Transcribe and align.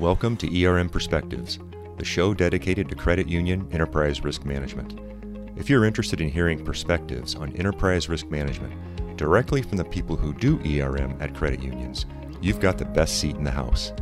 Welcome 0.00 0.38
to 0.38 0.64
ERM 0.64 0.88
Perspectives, 0.88 1.58
the 1.98 2.06
show 2.06 2.32
dedicated 2.32 2.88
to 2.88 2.94
credit 2.94 3.28
union 3.28 3.68
enterprise 3.70 4.24
risk 4.24 4.46
management. 4.46 4.98
If 5.58 5.68
you're 5.68 5.84
interested 5.84 6.22
in 6.22 6.30
hearing 6.30 6.64
perspectives 6.64 7.34
on 7.34 7.54
enterprise 7.56 8.08
risk 8.08 8.30
management 8.30 8.72
directly 9.18 9.60
from 9.60 9.76
the 9.76 9.84
people 9.84 10.16
who 10.16 10.32
do 10.32 10.58
ERM 10.64 11.18
at 11.20 11.34
credit 11.34 11.62
unions, 11.62 12.06
you've 12.40 12.60
got 12.60 12.78
the 12.78 12.86
best 12.86 13.20
seat 13.20 13.36
in 13.36 13.44
the 13.44 13.50
house. 13.50 13.92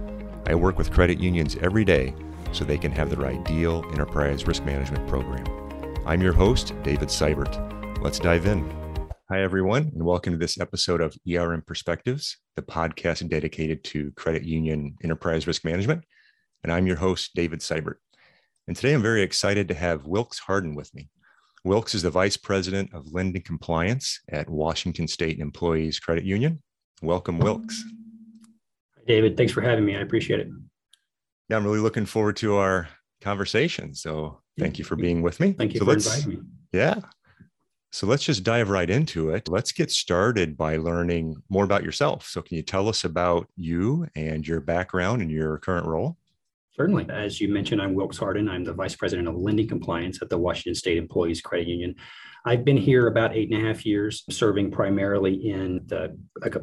I 0.47 0.55
work 0.55 0.79
with 0.79 0.93
credit 0.93 1.19
unions 1.19 1.57
every 1.63 1.85
day 1.85 2.15
so 2.53 2.65
they 2.65 2.79
can 2.79 2.93
have 2.93 3.11
their 3.11 3.27
ideal 3.27 3.85
enterprise 3.91 4.47
risk 4.47 4.65
management 4.65 5.09
program. 5.09 5.47
I'm 6.07 6.23
your 6.23 6.33
host, 6.33 6.75
David 6.85 7.09
Seibert. 7.09 8.01
Let's 8.01 8.21
dive 8.21 8.47
in. 8.47 8.78
Hi, 9.31 9.43
everyone, 9.43 9.91
and 9.95 10.05
welcome 10.05 10.33
to 10.33 10.39
this 10.39 10.59
episode 10.59 11.03
of 11.03 11.15
ERM 11.31 11.61
Perspectives, 11.67 12.39
the 12.57 12.63
podcast 12.63 13.29
dedicated 13.29 13.85
to 13.85 14.11
credit 14.13 14.43
union 14.43 14.97
enterprise 15.05 15.47
risk 15.47 15.67
management. 15.67 16.05
And 16.65 16.73
I'm 16.73 16.87
your 16.87 16.97
host, 16.97 17.35
David 17.35 17.61
Seibert. 17.61 17.97
And 18.67 18.75
today 18.75 18.95
I'm 18.95 19.03
very 19.03 19.21
excited 19.21 19.69
to 19.69 19.75
have 19.75 20.07
Wilkes 20.07 20.39
Hardin 20.39 20.75
with 20.75 20.95
me. 20.95 21.11
Wilkes 21.63 21.95
is 21.95 22.01
the 22.01 22.11
Vice 22.11 22.39
President 22.39 22.95
of 22.95 23.13
Lending 23.13 23.43
Compliance 23.43 24.19
at 24.31 24.49
Washington 24.49 25.07
State 25.07 25.41
Employees 25.41 26.01
Credit 26.01 26.25
Union. 26.25 26.63
Welcome, 27.03 27.39
Wilkes. 27.39 27.85
Hi, 28.97 29.03
David. 29.07 29.37
Thanks 29.37 29.53
for 29.53 29.61
having 29.61 29.85
me. 29.85 29.95
I 29.95 30.01
appreciate 30.01 30.41
it. 30.41 30.49
Yeah, 31.51 31.59
I'm 31.59 31.65
really 31.65 31.81
looking 31.81 32.07
forward 32.07 32.37
to 32.37 32.57
our 32.57 32.89
conversation. 33.21 33.95
So 33.95 34.41
thank 34.59 34.79
you 34.79 34.87
for 34.87 34.97
being 34.97 35.21
with 35.21 35.39
me. 35.39 35.53
Thank 35.53 35.75
you 35.75 35.81
so 35.81 35.85
for 35.85 35.93
inviting 35.93 36.31
me. 36.31 36.39
Yeah. 36.73 37.01
So 37.91 38.07
let's 38.07 38.25
just 38.25 38.45
dive 38.45 38.69
right 38.69 38.89
into 38.89 39.31
it. 39.31 39.49
Let's 39.49 39.73
get 39.73 39.91
started 39.91 40.57
by 40.57 40.77
learning 40.77 41.37
more 41.49 41.65
about 41.65 41.85
yourself. 41.85 42.27
So, 42.27 42.43
can 42.43 42.57
you 42.57 42.63
tell 42.63 42.89
us 42.89 43.05
about 43.05 43.49
you 43.57 44.07
and 44.15 44.47
your 44.47 44.61
background 44.61 45.23
and 45.23 45.31
your 45.31 45.59
current 45.59 45.87
role? 45.87 46.19
Certainly. 46.77 47.07
As 47.09 47.41
you 47.41 47.49
mentioned, 47.49 47.83
I'm 47.83 47.95
Wilkes 47.95 48.19
Hardin. 48.19 48.49
I'm 48.49 48.63
the 48.63 48.73
Vice 48.73 48.95
President 48.95 49.27
of 49.27 49.37
Lending 49.37 49.67
Compliance 49.67 50.21
at 50.23 50.29
the 50.29 50.39
Washington 50.39 50.75
State 50.75 50.99
Employees 50.99 51.41
Credit 51.41 51.67
Union. 51.67 51.95
I've 52.45 52.65
been 52.65 52.77
here 52.77 53.09
about 53.09 53.35
eight 53.35 53.51
and 53.51 53.61
a 53.61 53.67
half 53.67 53.85
years, 53.85 54.23
serving 54.31 54.71
primarily 54.71 55.49
in 55.49 55.81
the 55.87 56.17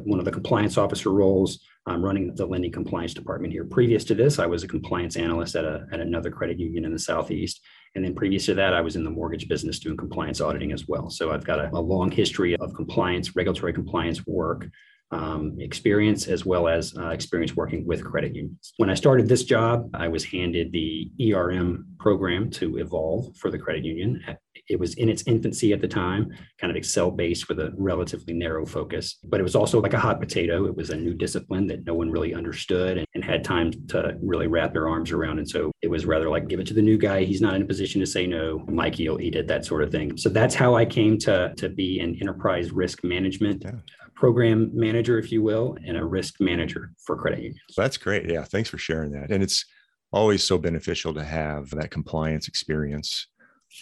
one 0.04 0.18
of 0.18 0.24
the 0.24 0.30
compliance 0.30 0.78
officer 0.78 1.10
roles. 1.12 1.60
I'm 1.86 2.02
running 2.02 2.34
the 2.34 2.46
lending 2.46 2.72
compliance 2.72 3.14
department 3.14 3.52
here. 3.52 3.64
Previous 3.64 4.04
to 4.04 4.14
this, 4.14 4.38
I 4.38 4.46
was 4.46 4.62
a 4.62 4.68
compliance 4.68 5.16
analyst 5.16 5.54
at, 5.54 5.64
a, 5.64 5.86
at 5.92 6.00
another 6.00 6.30
credit 6.30 6.58
union 6.58 6.84
in 6.84 6.92
the 6.92 6.98
Southeast. 6.98 7.60
And 7.94 8.04
then 8.04 8.14
previous 8.14 8.46
to 8.46 8.54
that, 8.54 8.74
I 8.74 8.80
was 8.80 8.96
in 8.96 9.04
the 9.04 9.10
mortgage 9.10 9.48
business 9.48 9.78
doing 9.78 9.96
compliance 9.96 10.40
auditing 10.40 10.72
as 10.72 10.86
well. 10.86 11.10
So 11.10 11.32
I've 11.32 11.44
got 11.44 11.60
a, 11.60 11.70
a 11.72 11.80
long 11.80 12.10
history 12.10 12.56
of 12.56 12.74
compliance, 12.74 13.34
regulatory 13.34 13.72
compliance 13.72 14.26
work, 14.26 14.68
um, 15.12 15.56
experience 15.60 16.26
as 16.26 16.44
well 16.44 16.68
as 16.68 16.96
uh, 16.96 17.08
experience 17.08 17.54
working 17.54 17.86
with 17.86 18.04
credit 18.04 18.34
unions. 18.34 18.72
When 18.76 18.90
I 18.90 18.94
started 18.94 19.28
this 19.28 19.44
job, 19.44 19.88
I 19.94 20.08
was 20.08 20.24
handed 20.24 20.72
the 20.72 21.10
ERM 21.32 21.86
program 21.98 22.50
to 22.52 22.78
evolve 22.78 23.36
for 23.36 23.50
the 23.50 23.58
credit 23.58 23.84
union. 23.84 24.22
It 24.68 24.80
was 24.80 24.94
in 24.94 25.08
its 25.08 25.22
infancy 25.26 25.72
at 25.72 25.80
the 25.80 25.88
time, 25.88 26.32
kind 26.58 26.70
of 26.70 26.76
Excel 26.76 27.10
based 27.10 27.48
with 27.48 27.60
a 27.60 27.72
relatively 27.76 28.34
narrow 28.34 28.66
focus, 28.66 29.18
but 29.24 29.40
it 29.40 29.42
was 29.42 29.54
also 29.54 29.80
like 29.80 29.94
a 29.94 29.98
hot 29.98 30.20
potato. 30.20 30.66
It 30.66 30.76
was 30.76 30.90
a 30.90 30.96
new 30.96 31.14
discipline 31.14 31.66
that 31.68 31.84
no 31.84 31.94
one 31.94 32.10
really 32.10 32.34
understood 32.34 32.98
and, 32.98 33.06
and 33.14 33.24
had 33.24 33.44
time 33.44 33.72
to 33.88 34.16
really 34.20 34.46
wrap 34.46 34.72
their 34.72 34.88
arms 34.88 35.12
around. 35.12 35.38
And 35.38 35.48
so 35.48 35.70
it 35.82 35.88
was 35.88 36.06
rather 36.06 36.28
like 36.28 36.48
give 36.48 36.60
it 36.60 36.66
to 36.68 36.74
the 36.74 36.82
new 36.82 36.98
guy. 36.98 37.24
He's 37.24 37.40
not 37.40 37.54
in 37.54 37.62
a 37.62 37.66
position 37.66 38.00
to 38.00 38.06
say 38.06 38.26
no. 38.26 38.64
Mikey 38.68 39.08
will 39.08 39.20
eat 39.20 39.36
it, 39.36 39.48
that 39.48 39.64
sort 39.64 39.82
of 39.82 39.90
thing. 39.90 40.16
So 40.16 40.28
that's 40.28 40.54
how 40.54 40.74
I 40.74 40.84
came 40.84 41.18
to, 41.18 41.54
to 41.56 41.68
be 41.68 42.00
an 42.00 42.16
enterprise 42.20 42.72
risk 42.72 43.04
management. 43.04 43.62
Yeah 43.64 43.72
program 44.16 44.70
manager, 44.72 45.18
if 45.18 45.30
you 45.30 45.42
will, 45.42 45.76
and 45.86 45.96
a 45.96 46.04
risk 46.04 46.40
manager 46.40 46.90
for 47.04 47.16
credit 47.16 47.38
unions. 47.38 47.60
That's 47.76 47.98
great. 47.98 48.28
Yeah. 48.28 48.44
Thanks 48.44 48.70
for 48.70 48.78
sharing 48.78 49.12
that. 49.12 49.30
And 49.30 49.42
it's 49.42 49.64
always 50.10 50.42
so 50.42 50.58
beneficial 50.58 51.14
to 51.14 51.22
have 51.22 51.70
that 51.70 51.90
compliance 51.90 52.48
experience. 52.48 53.26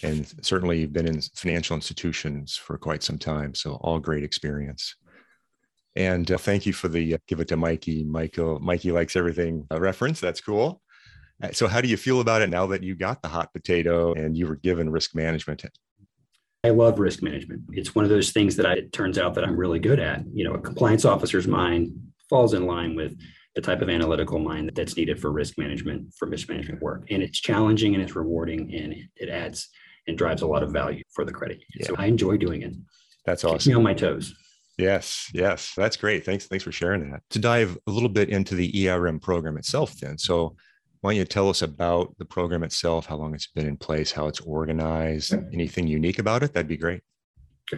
And 0.03 0.31
certainly 0.41 0.79
you've 0.79 0.93
been 0.93 1.07
in 1.07 1.21
financial 1.21 1.75
institutions 1.75 2.55
for 2.55 2.77
quite 2.77 3.03
some 3.03 3.17
time. 3.17 3.55
So 3.55 3.75
all 3.81 3.99
great 3.99 4.23
experience. 4.23 4.95
And 5.95 6.29
uh, 6.29 6.37
thank 6.37 6.65
you 6.65 6.73
for 6.73 6.87
the 6.89 7.15
uh, 7.15 7.17
give 7.27 7.39
it 7.39 7.47
to 7.49 7.57
Mikey. 7.57 8.03
Michael, 8.03 8.59
Mikey 8.59 8.91
likes 8.91 9.15
everything 9.15 9.65
uh, 9.71 9.79
reference. 9.79 10.19
That's 10.19 10.41
cool. 10.41 10.81
Uh, 11.41 11.51
so, 11.51 11.67
how 11.67 11.81
do 11.81 11.87
you 11.87 11.97
feel 11.97 12.19
about 12.19 12.41
it 12.41 12.49
now 12.49 12.67
that 12.67 12.83
you 12.83 12.95
got 12.95 13.21
the 13.21 13.29
hot 13.29 13.53
potato 13.53 14.13
and 14.13 14.37
you 14.37 14.47
were 14.47 14.57
given 14.57 14.89
risk 14.89 15.15
management? 15.15 15.63
I 16.65 16.69
love 16.69 16.99
risk 16.99 17.21
management. 17.21 17.61
It's 17.71 17.93
one 17.93 18.03
of 18.03 18.09
those 18.09 18.31
things 18.31 18.55
that 18.55 18.65
I, 18.65 18.73
it 18.73 18.91
turns 18.91 19.17
out 19.17 19.35
that 19.35 19.43
I'm 19.43 19.55
really 19.55 19.79
good 19.79 19.99
at. 19.99 20.23
You 20.33 20.45
know, 20.45 20.53
a 20.53 20.59
compliance 20.59 21.05
officer's 21.05 21.47
mind 21.47 21.93
falls 22.29 22.53
in 22.53 22.65
line 22.65 22.95
with 22.95 23.17
the 23.55 23.61
type 23.61 23.81
of 23.81 23.89
analytical 23.89 24.37
mind 24.37 24.71
that's 24.75 24.97
needed 24.97 25.19
for 25.19 25.31
risk 25.31 25.57
management, 25.57 26.13
for 26.13 26.27
risk 26.27 26.49
management 26.49 26.81
work. 26.81 27.05
And 27.09 27.23
it's 27.23 27.39
challenging 27.39 27.95
and 27.95 28.03
it's 28.03 28.15
rewarding 28.15 28.73
and 28.75 28.93
it 29.15 29.29
adds 29.29 29.69
and 30.07 30.17
drives 30.17 30.41
a 30.41 30.47
lot 30.47 30.61
of 30.61 30.71
value 30.71 31.03
for 31.13 31.25
the 31.25 31.31
credit 31.31 31.57
union. 31.57 31.71
Yeah. 31.79 31.87
So 31.87 31.95
I 31.97 32.05
enjoy 32.05 32.37
doing 32.37 32.61
it. 32.61 32.73
That's 33.25 33.43
awesome. 33.43 33.57
Keeps 33.57 33.67
me 33.67 33.73
on 33.73 33.83
my 33.83 33.93
toes. 33.93 34.35
Yes, 34.77 35.31
yes, 35.33 35.71
that's 35.75 35.95
great. 35.95 36.25
Thanks, 36.25 36.47
thanks 36.47 36.63
for 36.63 36.71
sharing 36.71 37.09
that. 37.09 37.21
To 37.29 37.39
dive 37.39 37.77
a 37.87 37.91
little 37.91 38.09
bit 38.09 38.29
into 38.29 38.55
the 38.55 38.89
ERM 38.89 39.21
program 39.21 39.57
itself, 39.57 39.97
then. 40.01 40.17
So 40.17 40.57
why 40.99 41.11
don't 41.11 41.17
you 41.17 41.25
tell 41.25 41.49
us 41.49 41.61
about 41.61 42.13
the 42.17 42.25
program 42.25 42.61
itself, 42.61 43.05
how 43.05 43.15
long 43.15 43.33
it's 43.33 43.47
been 43.47 43.67
in 43.67 43.77
place, 43.77 44.11
how 44.11 44.27
it's 44.27 44.41
organized, 44.41 45.33
anything 45.53 45.87
unique 45.87 46.19
about 46.19 46.43
it? 46.43 46.53
That'd 46.53 46.67
be 46.67 46.75
great. 46.75 47.01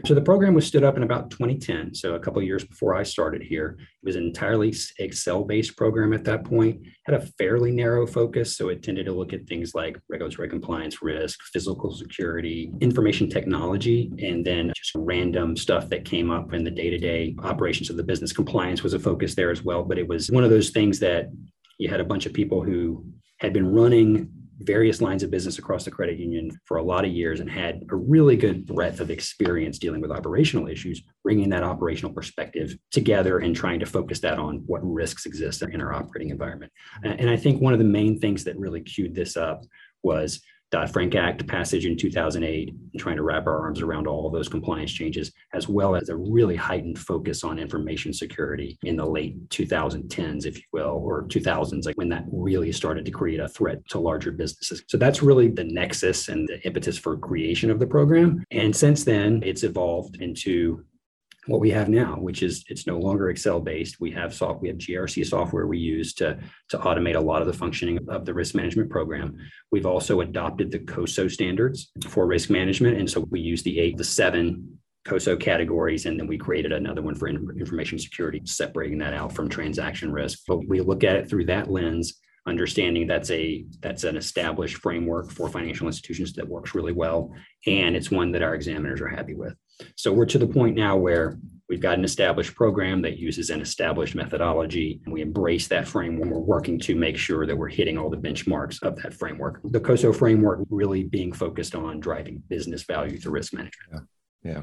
So 0.06 0.14
the 0.14 0.22
program 0.22 0.53
was 0.53 0.68
stood 0.68 0.84
up 0.84 0.98
in 0.98 1.03
about 1.03 1.31
2010, 1.31 1.96
so 1.96 2.16
a 2.16 2.20
couple 2.20 2.42
years 2.42 2.66
before 2.66 2.94
I 2.94 3.03
started 3.03 3.42
here. 3.42 3.78
It 3.80 4.06
was 4.06 4.18
an 4.18 4.24
entirely 4.24 4.74
Excel-based 5.00 5.78
program 5.78 6.12
at 6.12 6.25
that 6.25 6.44
point. 6.44 6.81
Had 7.06 7.16
a 7.16 7.25
fairly 7.38 7.72
narrow 7.72 8.06
focus, 8.06 8.58
so 8.58 8.68
it 8.68 8.84
tended 8.84 9.06
to 9.06 9.14
look 9.14 9.31
at 9.31 9.47
things 9.47 9.74
like 9.74 9.97
regulatory 10.09 10.50
compliance 10.50 11.02
risk, 11.02 11.40
physical 11.53 11.94
security, 11.94 12.70
information 12.81 13.30
technology, 13.30 14.12
and 14.20 14.46
then 14.46 14.74
just 14.76 14.92
random 14.94 15.56
stuff 15.56 15.88
that 15.90 16.03
came 16.03 16.31
up 16.31 16.53
in 16.53 16.66
the 16.66 16.72
day-to-day 16.72 17.36
operations 17.44 17.90
of 17.90 17.96
the 17.96 18.03
business. 18.03 18.34
Compliance 18.34 18.84
was 18.84 18.94
a 18.94 19.00
focus 19.00 19.36
there 19.36 19.52
as 19.52 19.64
well, 19.64 19.84
but 19.84 19.97
it 19.97 20.08
was 20.08 20.30
one 20.30 20.44
of 20.44 20.50
those 20.50 20.72
things 20.72 21.00
that 21.00 21.30
you 21.78 21.88
had 21.88 22.02
a 22.02 22.06
bunch 22.06 22.26
of 22.26 22.34
people 22.34 22.62
who 22.62 23.06
had 23.40 23.53
been 23.53 23.72
running 23.72 24.30
various 24.59 25.01
lines 25.01 25.23
of 25.23 25.31
business 25.31 25.59
across 25.59 25.85
the 25.85 25.91
credit 25.91 26.18
union 26.18 26.50
for 26.66 26.78
a 26.78 26.84
lot 26.84 27.06
of 27.06 27.12
years 27.12 27.40
and 27.40 27.50
had 27.50 27.84
a 27.91 27.95
really 27.95 28.35
good 28.35 28.66
breadth 28.66 29.00
of 29.00 29.12
experience 29.12 29.78
dealing 29.78 30.01
with 30.01 30.12
operational 30.12 30.68
issues, 30.68 31.03
bringing 31.23 31.50
that 31.50 31.63
operational 31.63 32.13
perspective 32.13 32.75
together 32.91 33.40
and 33.40 33.56
trying 33.56 33.79
to 33.79 33.85
focus 33.85 34.19
that 34.19 34.40
on 34.40 34.63
what 34.66 34.81
risks 34.84 35.25
exist 35.25 35.62
in 35.62 35.81
our 35.81 35.94
operating 35.94 36.29
environment. 36.29 36.72
And 37.03 37.29
I 37.29 37.38
think 37.38 37.62
one 37.62 37.73
of 37.73 37.79
the 37.79 37.85
main 37.85 38.19
things 38.19 38.44
that 38.46 38.57
really 38.57 38.81
queued 38.81 39.13
this 39.13 39.38
up 39.38 39.63
was 40.03 40.41
Dodd-Frank 40.72 41.16
Act 41.16 41.47
passage 41.47 41.85
in 41.85 41.95
2008 41.95 42.69
and 42.69 43.00
trying 43.00 43.16
to 43.16 43.23
wrap 43.23 43.47
our 43.47 43.59
arms 43.59 43.81
around 43.81 44.07
all 44.07 44.28
of 44.28 44.33
those 44.33 44.50
compliance 44.50 44.91
changes, 44.91 45.31
as 45.53 45.69
well 45.69 45.95
as 45.95 46.09
a 46.09 46.16
really 46.16 46.55
heightened 46.55 47.00
focus 47.00 47.44
on 47.44 47.57
information 47.57 48.13
security 48.13 48.78
in 48.83 48.97
the 48.97 49.05
late 49.05 49.50
2010s, 49.50 50.45
if 50.45 50.57
you 50.57 50.63
will, 50.73 51.01
or 51.03 51.23
2000s, 51.28 51.85
like 51.85 51.97
when 51.97 52.09
that 52.09 52.25
really 52.31 52.72
started 52.72 53.05
to 53.05 53.11
create 53.11 53.39
a 53.39 53.47
threat 53.47 53.88
to 53.89 54.00
larger 54.00 54.31
businesses. 54.31 54.83
So 54.88 54.97
that's 54.97 55.23
really 55.23 55.47
the 55.47 55.63
nexus 55.63 56.28
and 56.28 56.47
the 56.47 56.59
impetus 56.66 56.97
for 56.97 57.17
creation 57.17 57.72
of 57.72 57.79
the 57.79 57.88
program. 57.88 58.44
And 58.51 58.75
since 58.75 59.03
then, 59.03 59.41
it's 59.44 59.63
evolved 59.63 60.22
into 60.22 60.84
what 61.47 61.59
we 61.59 61.72
have 61.72 61.90
now, 61.90 62.16
which 62.16 62.44
is 62.44 62.63
it's 62.68 62.85
no 62.85 63.00
longer 63.00 63.30
Excel 63.30 63.59
based. 63.59 64.00
We 64.00 64.12
have 64.12 64.34
soft, 64.34 64.62
we 64.62 64.68
have 64.68 64.78
GRC 64.78 65.25
software 65.25 65.66
we 65.66 65.80
use 65.80 66.13
to, 66.16 66.38
to 66.69 66.78
automate 66.78 67.16
a 67.16 67.19
lot 67.19 67.41
of 67.41 67.47
the 67.47 67.53
functioning 67.53 68.00
of 68.09 68.25
the 68.25 68.34
risk 68.34 68.53
management 68.53 68.90
program. 68.90 69.38
We've 69.72 69.85
also 69.85 70.22
adopted 70.22 70.72
the 70.72 70.80
COSO 70.80 71.28
standards 71.28 71.91
for 72.08 72.28
risk 72.28 72.50
management. 72.50 72.97
And 72.97 73.09
so 73.09 73.25
we 73.30 73.40
use 73.40 73.63
the 73.63 73.80
eight, 73.80 73.97
the 73.97 74.03
seven 74.03 74.78
COSO 75.06 75.38
categories, 75.38 76.06
and 76.06 76.19
then 76.19 76.28
we 76.28 76.38
created 76.38 76.74
another 76.74 77.02
one 77.02 77.16
for 77.16 77.30
information 77.30 77.97
security, 77.97 78.41
separating 78.44 78.97
that 79.00 79.14
out 79.14 79.31
from 79.31 79.47
transaction 79.47 80.12
risk. 80.12 80.40
But 80.47 80.68
we 80.68 80.81
look 80.81 81.03
at 81.03 81.16
it 81.16 81.29
through 81.29 81.46
that 81.46 81.72
lens 81.72 82.19
understanding 82.47 83.06
that's 83.06 83.29
a 83.29 83.66
that's 83.82 84.05
an 84.05 84.16
established 84.16 84.78
framework 84.78 85.29
for 85.29 85.49
financial 85.49 85.85
institutions 85.85 86.32
that 86.34 86.47
works 86.47 86.73
really 86.73 86.94
well 86.94 87.29
and 87.67 87.96
it's 87.96 88.09
one 88.09 88.32
that 88.32 88.41
our 88.41 88.55
examiners 88.55 89.02
are 89.02 89.09
happy 89.09 89.34
with 89.34 89.53
so 89.96 90.12
we're 90.12 90.26
to 90.26 90.38
the 90.38 90.47
point 90.47 90.76
now 90.76 90.96
where 90.96 91.38
we've 91.70 91.82
got 91.82 91.97
an 91.97 92.06
established 92.06 92.56
program 92.56 93.02
that 93.02 93.18
uses 93.18 93.50
an 93.50 93.62
established 93.62 94.16
methodology 94.16 95.02
and 95.06 95.14
we 95.14 95.22
embrace 95.22 95.68
that 95.68 95.88
framework 95.88 96.29
we're 96.29 96.40
working 96.40 96.79
to 96.79 96.96
make 96.96 97.18
sure 97.18 97.46
that 97.46 97.58
we're 97.58 97.68
hitting 97.68 97.97
all 97.97 98.09
the 98.09 98.18
benchmarks 98.18 98.82
of 98.84 98.96
that 99.02 99.14
framework 99.14 99.59
the 99.66 99.79
coso 99.79 100.16
framework 100.16 100.59
really 100.70 101.03
being 101.03 101.32
focused 101.32 101.76
on 101.76 102.00
driving 102.00 102.41
business 102.50 102.84
value 102.84 103.18
through 103.18 103.34
risk 103.34 103.53
management 103.53 104.06
yeah, 104.44 104.52
yeah. 104.53 104.62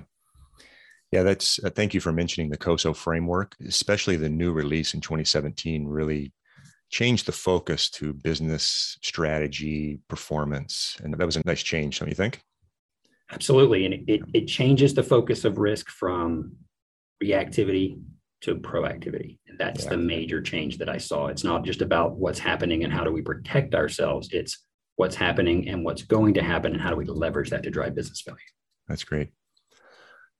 Yeah, 1.12 1.22
that's 1.22 1.62
uh, 1.62 1.70
thank 1.70 1.94
you 1.94 2.00
for 2.00 2.10
mentioning 2.10 2.50
the 2.50 2.56
COSO 2.56 2.92
framework, 2.92 3.54
especially 3.68 4.16
the 4.16 4.28
new 4.28 4.52
release 4.52 4.94
in 4.94 5.00
2017 5.00 5.86
really 5.86 6.32
changed 6.90 7.26
the 7.26 7.32
focus 7.32 7.88
to 7.90 8.12
business 8.12 8.98
strategy, 9.02 10.00
performance. 10.08 10.96
And 11.02 11.14
that 11.14 11.24
was 11.24 11.36
a 11.36 11.42
nice 11.44 11.62
change, 11.62 11.98
don't 11.98 12.08
you 12.08 12.14
think? 12.14 12.40
Absolutely. 13.30 13.86
And 13.86 14.08
it, 14.08 14.22
it 14.32 14.46
changes 14.46 14.94
the 14.94 15.02
focus 15.02 15.44
of 15.44 15.58
risk 15.58 15.88
from 15.88 16.56
reactivity 17.22 18.00
to 18.42 18.56
proactivity. 18.56 19.38
And 19.48 19.58
that's 19.58 19.84
yeah. 19.84 19.90
the 19.90 19.96
major 19.96 20.42
change 20.42 20.78
that 20.78 20.88
I 20.88 20.98
saw. 20.98 21.28
It's 21.28 21.44
not 21.44 21.64
just 21.64 21.80
about 21.80 22.16
what's 22.16 22.38
happening 22.38 22.84
and 22.84 22.92
how 22.92 23.04
do 23.04 23.12
we 23.12 23.22
protect 23.22 23.74
ourselves. 23.74 24.28
It's 24.32 24.64
what's 24.96 25.16
happening 25.16 25.68
and 25.68 25.84
what's 25.84 26.02
going 26.02 26.34
to 26.34 26.42
happen 26.42 26.72
and 26.72 26.80
how 26.80 26.90
do 26.90 26.96
we 26.96 27.06
leverage 27.06 27.50
that 27.50 27.62
to 27.62 27.70
drive 27.70 27.94
business 27.94 28.22
value. 28.22 28.38
That's 28.86 29.04
great. 29.04 29.30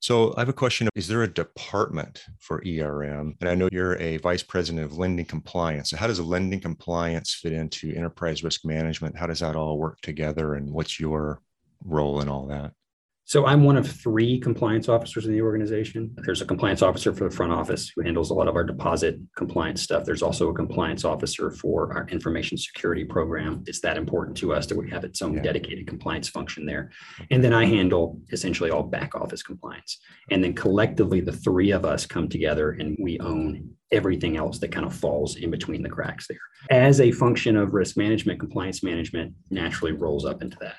So 0.01 0.35
I 0.37 0.41
have 0.41 0.51
a 0.51 0.53
question. 0.53 0.91
Is 0.95 1.09
there 1.09 1.23
a 1.23 1.33
department 1.33 2.25
for 2.39 2.63
ERM? 2.67 3.37
And 3.41 3.49
I 3.49 3.55
know 3.55 3.71
you're 3.73 3.97
a 3.97 4.19
vice 4.19 4.43
president 4.43 4.85
of 4.85 4.99
lending 4.99 5.25
compliance. 5.25 5.91
So 5.91 5.97
how 5.97 6.07
does 6.07 6.21
lending 6.21 6.61
compliance 6.61 7.33
fit 7.33 7.55
into 7.55 7.95
enterprise 7.95 8.45
risk 8.45 8.67
management? 8.67 9.17
How 9.17 9.27
does 9.27 9.41
that 9.41 9.57
all 9.57 9.79
work 9.79 9.99
together? 10.03 10.57
And 10.57 10.71
what's 10.71 11.01
your 11.01 11.41
role 11.85 12.21
in 12.21 12.29
all 12.29 12.47
that? 12.47 12.73
So 13.27 13.47
I'm 13.47 13.65
one 13.65 13.79
of 13.79 13.91
three 13.91 14.39
compliance 14.39 14.87
officers 14.87 15.25
in 15.25 15.33
the 15.33 15.41
organization. 15.41 16.15
There's 16.27 16.43
a 16.43 16.47
compliance 16.47 16.83
officer 16.83 17.11
for 17.15 17.25
the 17.25 17.35
front 17.35 17.53
office 17.53 17.91
who 17.95 18.03
handles 18.03 18.29
a 18.29 18.35
lot 18.35 18.49
of 18.49 18.55
our 18.55 18.65
deposit 18.65 19.19
compliance 19.35 19.81
stuff. 19.81 20.05
There's 20.05 20.23
also 20.23 20.51
a 20.51 20.55
compliance 20.55 21.07
officer 21.07 21.51
for 21.51 21.91
our 21.95 22.07
information 22.09 22.59
security 22.59 23.03
program. 23.03 23.65
It's 23.67 23.81
that 23.81 23.97
important 23.97 24.37
to 24.39 24.53
us 24.53 24.67
that 24.67 24.77
we 24.77 24.91
have 24.91 25.05
its 25.05 25.23
own 25.23 25.37
yeah. 25.37 25.43
dedicated 25.43 25.87
compliance 25.87 26.29
function 26.29 26.67
there. 26.67 26.91
And 27.31 27.43
then 27.43 27.55
I 27.55 27.65
handle 27.65 28.21
essentially 28.31 28.71
all 28.71 28.83
back 28.83 29.15
office 29.15 29.43
compliance. 29.43 30.01
And 30.31 30.45
then 30.45 30.53
collectively, 30.53 31.21
the 31.21 31.33
three 31.33 31.71
of 31.71 31.87
us 31.87 32.05
come 32.05 32.29
together 32.29 32.73
and 32.73 32.95
we 33.01 33.19
own 33.21 33.71
everything 33.91 34.37
else 34.37 34.59
that 34.59 34.73
kind 34.73 34.85
of 34.85 34.95
falls 34.95 35.37
in 35.37 35.51
between 35.51 35.83
the 35.83 35.89
cracks 35.89 36.27
there. 36.27 36.37
As 36.71 37.01
a 37.01 37.11
function 37.11 37.57
of 37.57 37.73
risk 37.73 37.97
management, 37.97 38.41
compliance 38.41 38.83
management 38.83 39.33
naturally 39.51 39.93
rolls 39.93 40.27
up 40.27 40.43
into 40.43 40.59
that. 40.61 40.77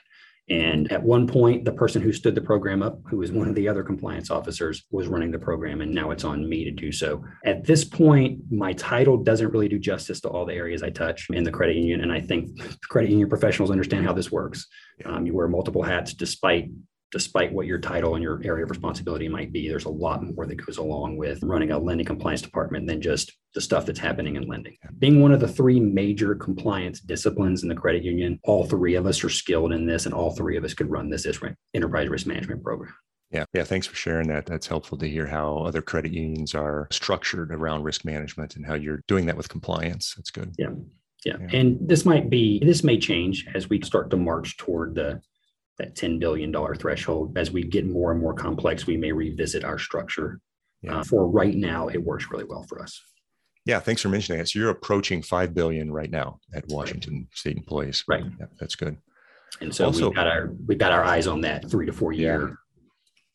And 0.50 0.92
at 0.92 1.02
one 1.02 1.26
point, 1.26 1.66
the 1.66 1.72
person 1.72 2.02
who 2.02 2.14
stood 2.14 2.36
the 2.36 2.42
program 2.42 2.84
up, 2.84 3.00
who 3.10 3.18
was 3.18 3.32
one 3.32 3.48
of 3.48 3.56
the 3.56 3.68
other 3.68 3.84
compliance 3.84 4.30
officers, 4.30 4.86
was 4.92 5.08
running 5.08 5.32
the 5.32 5.40
program. 5.40 5.82
And 5.82 5.92
now 5.92 6.12
it's 6.12 6.24
on 6.24 6.48
me 6.48 6.64
to 6.66 6.72
do 6.72 6.92
so. 6.92 7.24
At 7.46 7.66
this 7.66 7.84
point, 7.84 8.42
my 8.52 8.74
title 8.74 9.18
doesn't 9.18 9.50
really 9.50 9.68
do 9.68 9.80
justice 9.80 10.22
to 10.22 10.30
all 10.30 10.46
the 10.46 10.54
areas 10.54 10.84
I 10.84 10.92
touch 10.92 11.28
in 11.32 11.44
the 11.44 11.52
credit 11.52 11.78
union. 11.78 12.02
And 12.02 12.12
I 12.12 12.22
think 12.22 12.60
credit 12.90 13.10
union 13.10 13.28
professionals 13.28 13.72
understand 13.72 14.06
how 14.06 14.14
this 14.14 14.32
works. 14.32 14.68
Um, 15.04 15.26
you 15.26 15.34
wear 15.34 15.48
multiple 15.48 15.82
hats 15.82 16.14
despite 16.14 16.70
despite 17.12 17.54
what 17.54 17.68
your 17.68 17.80
title 17.80 18.16
and 18.16 18.24
your 18.24 18.42
area 18.44 18.64
of 18.64 18.70
responsibility 18.70 19.28
might 19.28 19.52
be, 19.52 19.68
there's 19.70 19.86
a 19.86 19.90
lot 19.90 20.24
more 20.24 20.46
that 20.46 20.66
goes 20.66 20.78
along 20.78 21.18
with 21.18 21.42
running 21.44 21.72
a 21.72 21.80
lending 21.80 22.06
compliance 22.06 22.42
department 22.42 22.88
than 22.88 23.02
just 23.02 23.32
the 23.54 23.62
stuff 23.62 23.86
that's 23.86 24.00
happening 24.00 24.36
in 24.36 24.48
lending. 24.48 24.76
Being 25.00 25.22
one 25.22 25.32
of 25.32 25.40
the 25.40 25.48
three 25.48 25.80
major 25.80 26.36
compliance 26.36 27.00
disciplines 27.00 27.64
in 27.64 27.70
the 27.70 27.76
credit 27.76 28.04
union, 28.04 28.40
all 28.44 28.66
three 28.66 28.96
of 28.96 29.06
us 29.06 29.24
are 29.24 29.30
skilled 29.30 29.72
in 29.72 29.86
this, 29.86 30.06
and 30.06 30.14
all 30.14 30.32
three 30.32 30.58
of 30.58 30.64
us 30.64 30.74
could 30.74 30.92
run 30.92 31.10
this 31.10 31.28
enterprise 31.74 32.10
risk 32.10 32.28
management 32.28 32.64
program. 32.64 32.94
Yeah, 33.32 33.46
yeah. 33.54 33.64
Thanks 33.64 33.88
for 33.88 33.96
sharing 33.96 34.28
that. 34.28 34.46
That's 34.46 34.68
helpful 34.68 34.98
to 35.00 35.10
hear 35.10 35.26
how 35.26 35.58
other 35.60 35.82
credit 35.82 36.12
unions 36.12 36.54
are 36.54 36.88
structured 36.92 37.52
around 37.52 37.84
risk 37.84 38.06
management 38.06 38.56
and 38.56 38.66
how 38.66 38.76
you're 38.76 39.02
doing 39.08 39.26
that 39.26 39.38
with 39.38 39.50
compliance. 39.50 40.14
That's 40.16 40.32
good. 40.32 40.54
Yeah. 40.58 40.70
Yeah. 41.26 41.38
yeah. 41.40 41.58
And 41.58 41.78
this 41.82 42.06
might 42.06 42.30
be, 42.30 42.62
this 42.64 42.84
may 42.84 43.00
change 43.00 43.46
as 43.56 43.70
we 43.70 43.82
start 43.82 44.10
to 44.12 44.18
march 44.18 44.58
toward 44.58 44.96
the 44.96 45.22
that 45.78 45.96
$10 45.96 46.20
billion 46.20 46.54
threshold. 46.76 47.38
As 47.38 47.52
we 47.52 47.64
get 47.64 47.86
more 47.86 48.12
and 48.12 48.20
more 48.20 48.34
complex, 48.34 48.88
we 48.88 48.98
may 48.98 49.12
revisit 49.12 49.64
our 49.64 49.78
structure. 49.78 50.40
Yeah. 50.82 51.00
Uh, 51.00 51.04
for 51.04 51.28
right 51.28 51.56
now, 51.56 51.88
it 51.88 52.02
works 52.04 52.28
really 52.30 52.44
well 52.44 52.64
for 52.64 52.82
us. 52.82 53.02
Yeah, 53.66 53.80
thanks 53.80 54.02
for 54.02 54.10
mentioning 54.10 54.40
that. 54.40 54.48
So 54.48 54.60
you're 54.60 54.70
approaching 54.70 55.22
five 55.22 55.54
billion 55.54 55.92
right 55.92 56.10
now 56.10 56.40
at 56.54 56.68
Washington 56.68 57.14
right. 57.14 57.28
State 57.38 57.58
employees. 57.58 58.04
Right. 58.08 58.24
Yeah, 58.40 58.46
that's 58.60 58.76
good. 58.76 58.98
And 59.62 59.74
so 59.74 59.86
also, 59.86 60.08
we've 60.08 60.16
got 60.16 60.28
our 60.28 60.52
we've 60.68 60.78
got 60.78 60.92
our 60.92 61.04
eyes 61.04 61.28
on 61.28 61.42
that 61.42 61.70
three 61.70 61.86
to 61.86 61.94
four 61.94 62.12
year 62.12 62.58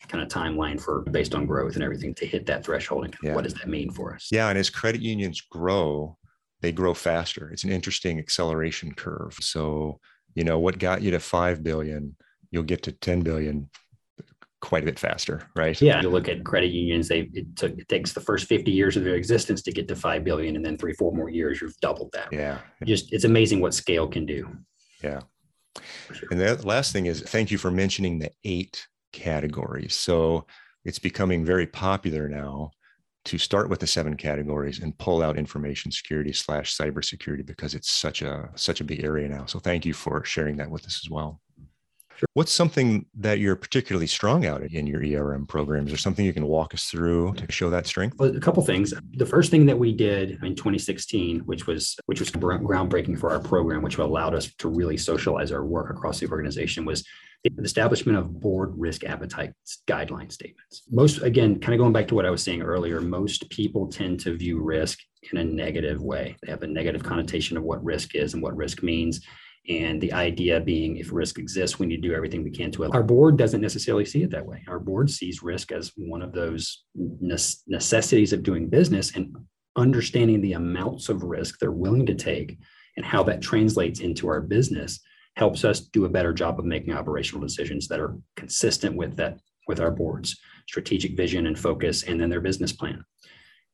yeah. 0.01 0.07
kind 0.09 0.23
of 0.23 0.29
timeline 0.29 0.81
for 0.81 1.03
based 1.11 1.35
on 1.35 1.47
growth 1.47 1.75
and 1.75 1.83
everything 1.83 2.15
to 2.15 2.27
hit 2.27 2.47
that 2.47 2.65
threshold. 2.65 3.07
And 3.07 3.17
yeah. 3.23 3.35
what 3.35 3.45
does 3.45 3.55
that 3.55 3.69
mean 3.69 3.91
for 3.91 4.15
us? 4.15 4.29
Yeah, 4.31 4.49
and 4.49 4.59
as 4.59 4.71
credit 4.71 5.01
unions 5.01 5.41
grow, 5.41 6.17
they 6.61 6.73
grow 6.73 6.95
faster. 6.95 7.51
It's 7.51 7.65
an 7.65 7.73
interesting 7.73 8.19
acceleration 8.19 8.95
curve. 8.95 9.37
So 9.41 9.99
you 10.35 10.45
know 10.45 10.59
what 10.59 10.79
got 10.79 11.03
you 11.03 11.11
to 11.11 11.21
five 11.21 11.63
billion 11.65 12.17
you'll 12.51 12.63
get 12.63 12.83
to 12.85 12.93
10 12.93 13.21
billion 13.21 13.69
quite 14.61 14.83
a 14.83 14.87
bit 14.87 14.99
faster, 14.99 15.43
right? 15.57 15.81
Yeah. 15.81 16.03
You 16.03 16.11
look 16.11 16.29
at 16.29 16.45
credit 16.45 16.71
unions, 16.71 17.09
they 17.09 17.31
it 17.33 17.57
took 17.57 17.79
it 17.79 17.89
takes 17.89 18.13
the 18.13 18.21
first 18.21 18.47
50 18.47 18.71
years 18.71 18.97
of 18.97 19.05
their 19.05 19.15
existence 19.15 19.63
to 19.63 19.73
get 19.73 19.89
to 19.89 19.97
five 19.97 20.25
billion, 20.25 20.57
and 20.57 20.65
then 20.65 20.77
three, 20.77 20.93
four 20.95 21.13
more 21.13 21.31
years, 21.31 21.61
you've 21.61 21.77
doubled 21.81 22.13
that. 22.13 22.33
Yeah. 22.33 22.59
Just 22.85 23.13
it's 23.13 23.25
amazing 23.25 23.61
what 23.61 23.75
scale 23.75 24.07
can 24.07 24.27
do. 24.27 24.49
Yeah. 25.03 25.21
Sure. 26.13 26.29
And 26.31 26.41
the 26.41 26.67
last 26.67 26.93
thing 26.93 27.07
is 27.07 27.23
thank 27.23 27.51
you 27.51 27.59
for 27.59 27.71
mentioning 27.71 28.19
the 28.19 28.31
eight 28.45 28.87
categories. 29.13 29.95
So 29.95 30.47
it's 30.85 30.99
becoming 30.99 31.45
very 31.45 31.67
popular 31.67 32.29
now 32.29 32.71
to 33.27 33.39
start 33.39 33.69
with 33.69 33.81
the 33.81 33.87
seven 33.87 34.17
categories 34.17 34.81
and 34.81 34.97
pull 34.99 35.23
out 35.23 35.37
information 35.37 35.93
security 35.93 36.33
slash 36.33 36.77
cybersecurity 36.77 37.45
because 37.45 37.75
it's 37.75 37.91
such 37.91 38.23
a 38.23 38.51
such 38.57 38.81
a 38.81 38.85
big 38.85 39.05
area 39.05 39.29
now. 39.29 39.47
So 39.47 39.59
thank 39.59 39.85
you 39.85 39.95
for 39.95 40.25
sharing 40.25 40.57
that 40.57 40.71
with 40.71 40.87
us 40.87 41.01
as 41.05 41.11
well. 41.11 41.41
Sure. 42.21 42.29
What's 42.35 42.53
something 42.53 43.07
that 43.15 43.39
you're 43.39 43.57
particularly 43.57 44.07
strong 44.07 44.45
out 44.45 44.63
in 44.63 44.87
your 44.87 45.03
ERM 45.03 45.47
programs, 45.47 45.91
or 45.91 45.97
something 45.97 46.27
you 46.27 46.35
can 46.35 46.45
walk 46.45 46.75
us 46.75 46.85
through 46.85 47.33
to 47.37 47.51
show 47.51 47.71
that 47.71 47.87
strength? 47.87 48.19
Well, 48.19 48.37
a 48.37 48.41
couple 48.41 48.63
things. 48.63 48.93
The 49.15 49.25
first 49.25 49.51
thing 49.51 49.65
that 49.65 49.79
we 49.79 49.95
did 49.95 50.33
in 50.43 50.55
2016, 50.55 51.41
which 51.41 51.67
was 51.67 51.97
which 52.05 52.21
was 52.21 52.31
groundbreaking 52.31 53.19
for 53.19 53.31
our 53.31 53.41
program, 53.41 53.81
which 53.81 53.97
allowed 53.97 54.35
us 54.35 54.55
to 54.57 54.69
really 54.69 54.99
socialize 54.99 55.51
our 55.51 55.65
work 55.65 55.89
across 55.89 56.21
the 56.21 56.29
organization, 56.29 56.85
was 56.85 57.07
the 57.43 57.63
establishment 57.63 58.19
of 58.19 58.39
board 58.39 58.75
risk 58.77 59.03
appetite 59.05 59.55
guideline 59.87 60.31
statements. 60.31 60.83
Most, 60.91 61.23
again, 61.23 61.59
kind 61.59 61.73
of 61.73 61.79
going 61.79 61.95
back 61.95 62.07
to 62.09 62.15
what 62.15 62.27
I 62.27 62.31
was 62.31 62.43
saying 62.43 62.61
earlier, 62.61 63.01
most 63.01 63.49
people 63.49 63.89
tend 63.89 64.21
to 64.21 64.37
view 64.37 64.61
risk 64.61 64.99
in 65.33 65.39
a 65.39 65.45
negative 65.45 66.03
way. 66.03 66.37
They 66.43 66.51
have 66.51 66.63
a 66.63 66.67
negative 66.67 67.03
connotation 67.03 67.57
of 67.57 67.63
what 67.63 67.83
risk 67.83 68.15
is 68.15 68.35
and 68.35 68.43
what 68.43 68.55
risk 68.55 68.83
means. 68.83 69.23
And 69.69 70.01
the 70.01 70.13
idea 70.13 70.59
being 70.61 70.97
if 70.97 71.13
risk 71.13 71.39
exists, 71.39 71.79
we 71.79 71.87
need 71.87 72.03
to 72.03 72.09
do 72.09 72.15
everything 72.15 72.43
we 72.43 72.51
can 72.51 72.71
to 72.73 72.85
it. 72.85 72.95
Our 72.95 73.03
board 73.03 73.37
doesn't 73.37 73.61
necessarily 73.61 74.05
see 74.05 74.23
it 74.23 74.31
that 74.31 74.47
way. 74.47 74.65
Our 74.67 74.79
board 74.79 75.11
sees 75.11 75.43
risk 75.43 75.71
as 75.71 75.93
one 75.97 76.23
of 76.23 76.33
those 76.33 76.85
necessities 76.95 78.33
of 78.33 78.43
doing 78.43 78.69
business 78.69 79.15
and 79.15 79.37
understanding 79.77 80.41
the 80.41 80.55
amounts 80.55 81.09
of 81.09 81.23
risk 81.23 81.59
they're 81.59 81.71
willing 81.71 82.07
to 82.07 82.15
take 82.15 82.59
and 82.97 83.07
how 83.07 83.23
that 83.25 83.43
translates 83.43 84.01
into 84.01 84.29
our 84.29 84.41
business 84.41 85.01
helps 85.37 85.65
us 85.65 85.81
do 85.81 86.05
a 86.05 86.09
better 86.09 86.33
job 86.33 86.59
of 86.59 86.65
making 86.65 86.93
operational 86.93 87.41
decisions 87.41 87.87
that 87.89 88.01
are 88.01 88.17
consistent 88.37 88.97
with 88.97 89.17
that 89.17 89.39
with 89.69 89.79
our 89.79 89.91
board's 89.91 90.37
strategic 90.69 91.17
vision 91.17 91.47
and 91.47 91.59
focus 91.59 92.03
and 92.03 92.21
then 92.21 92.29
their 92.29 92.41
business 92.41 92.73
plan. 92.73 93.05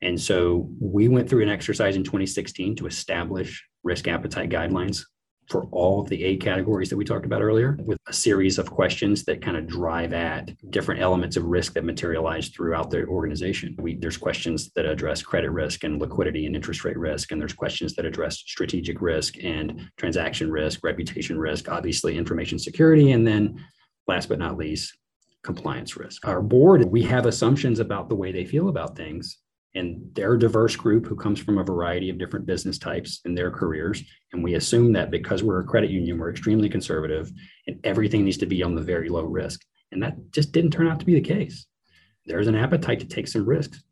And 0.03 0.21
so 0.21 0.69
we 0.79 1.09
went 1.09 1.29
through 1.29 1.43
an 1.43 1.49
exercise 1.49 1.97
in 1.97 2.05
2016 2.05 2.77
to 2.77 2.87
establish 2.87 3.65
risk 3.83 4.07
appetite 4.07 4.51
guidelines 4.51 5.05
for 5.49 5.65
all 5.71 6.01
of 6.01 6.09
the 6.09 6.25
eight 6.25 6.41
categories 6.41 6.91
that 6.91 6.97
we 6.97 7.05
talked 7.05 7.27
about 7.27 7.43
earlier 7.43 7.79
with 7.85 7.99
a 8.09 8.13
series 8.13 8.59
of 8.59 8.71
questions 8.71 9.25
that 9.25 9.41
kind 9.41 9.57
of 9.57 9.67
drive 9.67 10.13
at 10.13 10.51
different 10.71 11.01
elements 11.01 11.37
of 11.37 11.45
risk 11.45 11.75
that 11.75 11.85
materialize 11.85 12.49
throughout 12.49 12.91
the 12.91 13.05
organization. 13.07 13.75
We, 13.79 13.97
there's 13.97 14.17
questions 14.17 14.71
that 14.75 14.87
address 14.87 15.23
credit 15.23 15.51
risk 15.51 15.85
and 15.85 16.01
liquidity 16.01 16.47
and 16.47 16.57
interest 16.57 16.85
rate 16.85 16.99
risk, 16.99 17.31
and 17.31 17.41
there's 17.41 17.53
questions 17.53 17.95
that 17.95 18.05
address 18.05 18.39
strategic 18.39 19.01
risk 19.01 19.43
and 19.43 19.91
transaction 19.97 20.51
risk, 20.51 20.83
reputation 20.83 21.39
risk, 21.39 21.69
obviously 21.69 22.17
information 22.17 22.59
security, 22.59 23.13
and 23.13 23.27
then 23.27 23.65
last 24.09 24.29
but 24.29 24.39
not 24.39 24.57
least, 24.57 24.97
compliance 25.43 25.97
risk. 25.97 26.27
Our 26.27 26.43
board, 26.43 26.85
we 26.85 27.03
have 27.03 27.27
assumptions 27.27 27.79
about 27.79 28.09
the 28.09 28.17
way 28.17 28.33
they 28.33 28.45
feel 28.45 28.69
about 28.69 28.97
things 28.97 29.39
and 29.77 30.01
they're 30.15 30.35
a 30.35 30.39
diverse 30.39 30.75
group 30.75 31.07
who 31.07 31.15
comes 31.15 31.39
from 31.39 31.59
a 31.59 31.65
variety 31.65 32.09
of 32.09 32.19
different 32.19 32.47
business 32.47 32.79
types 32.79 33.21
in 33.25 33.35
their 33.35 33.51
careers. 33.51 34.03
And 34.33 34.43
we 34.43 34.55
assume 34.55 34.93
that 34.95 35.11
because 35.11 35.43
we're 35.43 35.61
a 35.61 35.67
credit 35.67 35.91
union, 35.91 36.19
we're 36.19 36.31
extremely 36.31 36.69
conservative 36.69 37.31
and 37.67 37.79
everything 37.85 38.25
needs 38.25 38.39
to 38.39 38.47
be 38.47 38.63
on 38.63 38.75
the 38.75 38.83
very 38.83 39.09
low 39.09 39.25
risk. 39.25 39.61
And 39.93 40.03
that 40.03 40.15
just 40.33 40.53
didn't 40.53 40.71
turn 40.71 40.89
out 40.89 40.99
to 41.01 41.07
be 41.07 41.15
the 41.15 41.21
case. 41.21 41.67
There's 42.25 42.49
an 42.49 42.57
appetite 42.57 43.01
to 43.01 43.07
take 43.07 43.29
some 43.29 43.47
risks 43.47 43.83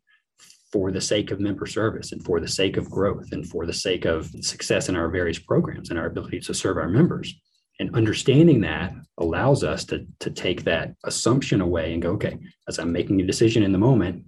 for 0.71 0.91
the 0.91 0.99
sake 0.99 1.31
of 1.31 1.39
member 1.39 1.65
service 1.65 2.11
and 2.11 2.23
for 2.25 2.39
the 2.39 2.47
sake 2.47 2.77
of 2.77 2.89
growth 2.89 3.31
and 3.31 3.47
for 3.47 3.65
the 3.65 3.73
sake 3.73 4.05
of 4.05 4.29
success 4.41 4.89
in 4.89 4.95
our 4.95 5.09
various 5.09 5.39
programs 5.39 5.89
and 5.89 5.99
our 5.99 6.07
ability 6.07 6.39
to 6.41 6.53
serve 6.53 6.77
our 6.77 6.89
members. 6.89 7.33
And 7.79 7.95
understanding 7.95 8.61
that 8.61 8.93
allows 9.17 9.63
us 9.63 9.85
to, 9.85 10.05
to 10.19 10.31
take 10.31 10.63
that 10.63 10.95
assumption 11.03 11.61
away 11.61 11.93
and 11.93 12.01
go, 12.01 12.11
okay, 12.11 12.37
as 12.67 12.79
I'm 12.79 12.91
making 12.91 13.21
a 13.21 13.25
decision 13.25 13.63
in 13.63 13.71
the 13.71 13.77
moment, 13.77 14.25